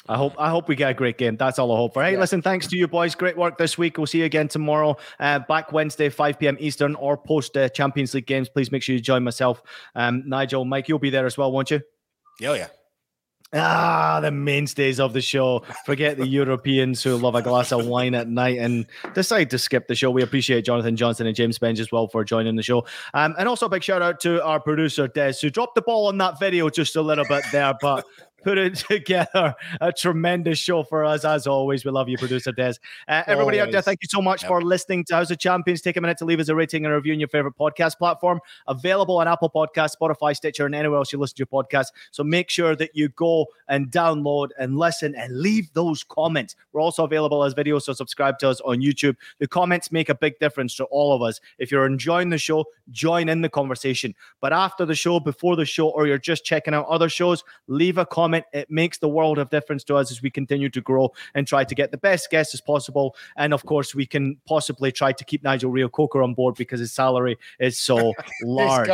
[0.09, 1.37] I hope I hope we get a great game.
[1.37, 2.03] That's all I hope for.
[2.03, 2.19] Hey, yeah.
[2.19, 3.15] listen, thanks to you boys.
[3.15, 3.99] Great work this week.
[3.99, 6.57] We'll see you again tomorrow, uh, back Wednesday, 5 p.m.
[6.59, 8.49] Eastern, or post uh, Champions League games.
[8.49, 9.63] Please make sure you join myself,
[9.95, 10.89] um, Nigel, Mike.
[10.89, 11.81] You'll be there as well, won't you?
[12.41, 12.69] Yeah, yeah.
[13.53, 15.65] Ah, the mainstays of the show.
[15.85, 19.89] Forget the Europeans who love a glass of wine at night and decide to skip
[19.89, 20.09] the show.
[20.09, 22.87] We appreciate Jonathan Johnson and James Benge as well for joining the show.
[23.13, 26.07] Um, and also a big shout out to our producer, Des, who dropped the ball
[26.07, 28.07] on that video just a little bit there, but
[28.43, 29.55] put it together.
[29.81, 31.85] A tremendous show for us, as always.
[31.85, 32.75] We love you, producer Des.
[33.09, 33.69] Uh, everybody always.
[33.69, 34.49] out there, thank you so much yep.
[34.49, 35.81] for listening to House of Champions.
[35.81, 37.99] Take a minute to leave us a rating and a review on your favorite podcast
[37.99, 38.41] platform.
[38.67, 41.89] Available on Apple Podcasts, Spotify, Stitcher, and anywhere else you listen to your podcast.
[42.11, 46.57] So make sure that you go and download and listen and leave those comments.
[46.73, 49.17] We're also available as videos, so subscribe to us on YouTube.
[49.39, 51.41] The comments make a big difference to all of us.
[51.59, 54.15] If you're enjoying the show, join in the conversation.
[54.41, 57.99] But after the show, before the show, or you're just checking out other shows, leave
[57.99, 58.45] a comment comment.
[58.53, 61.65] It makes the world of difference to us as we continue to grow and try
[61.65, 63.17] to get the best guests as possible.
[63.37, 66.93] And of course, we can possibly try to keep Nigel Reo-Coker on board because his
[66.93, 68.13] salary is so
[68.43, 68.89] large.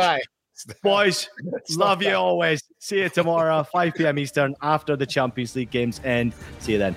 [0.81, 1.29] Boys,
[1.77, 2.63] love you always.
[2.79, 4.17] See you tomorrow, 5 p.m.
[4.17, 6.33] Eastern, after the Champions League games end.
[6.59, 6.95] See you then.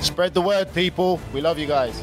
[0.00, 1.20] Spread the word, people.
[1.34, 2.00] We love you guys.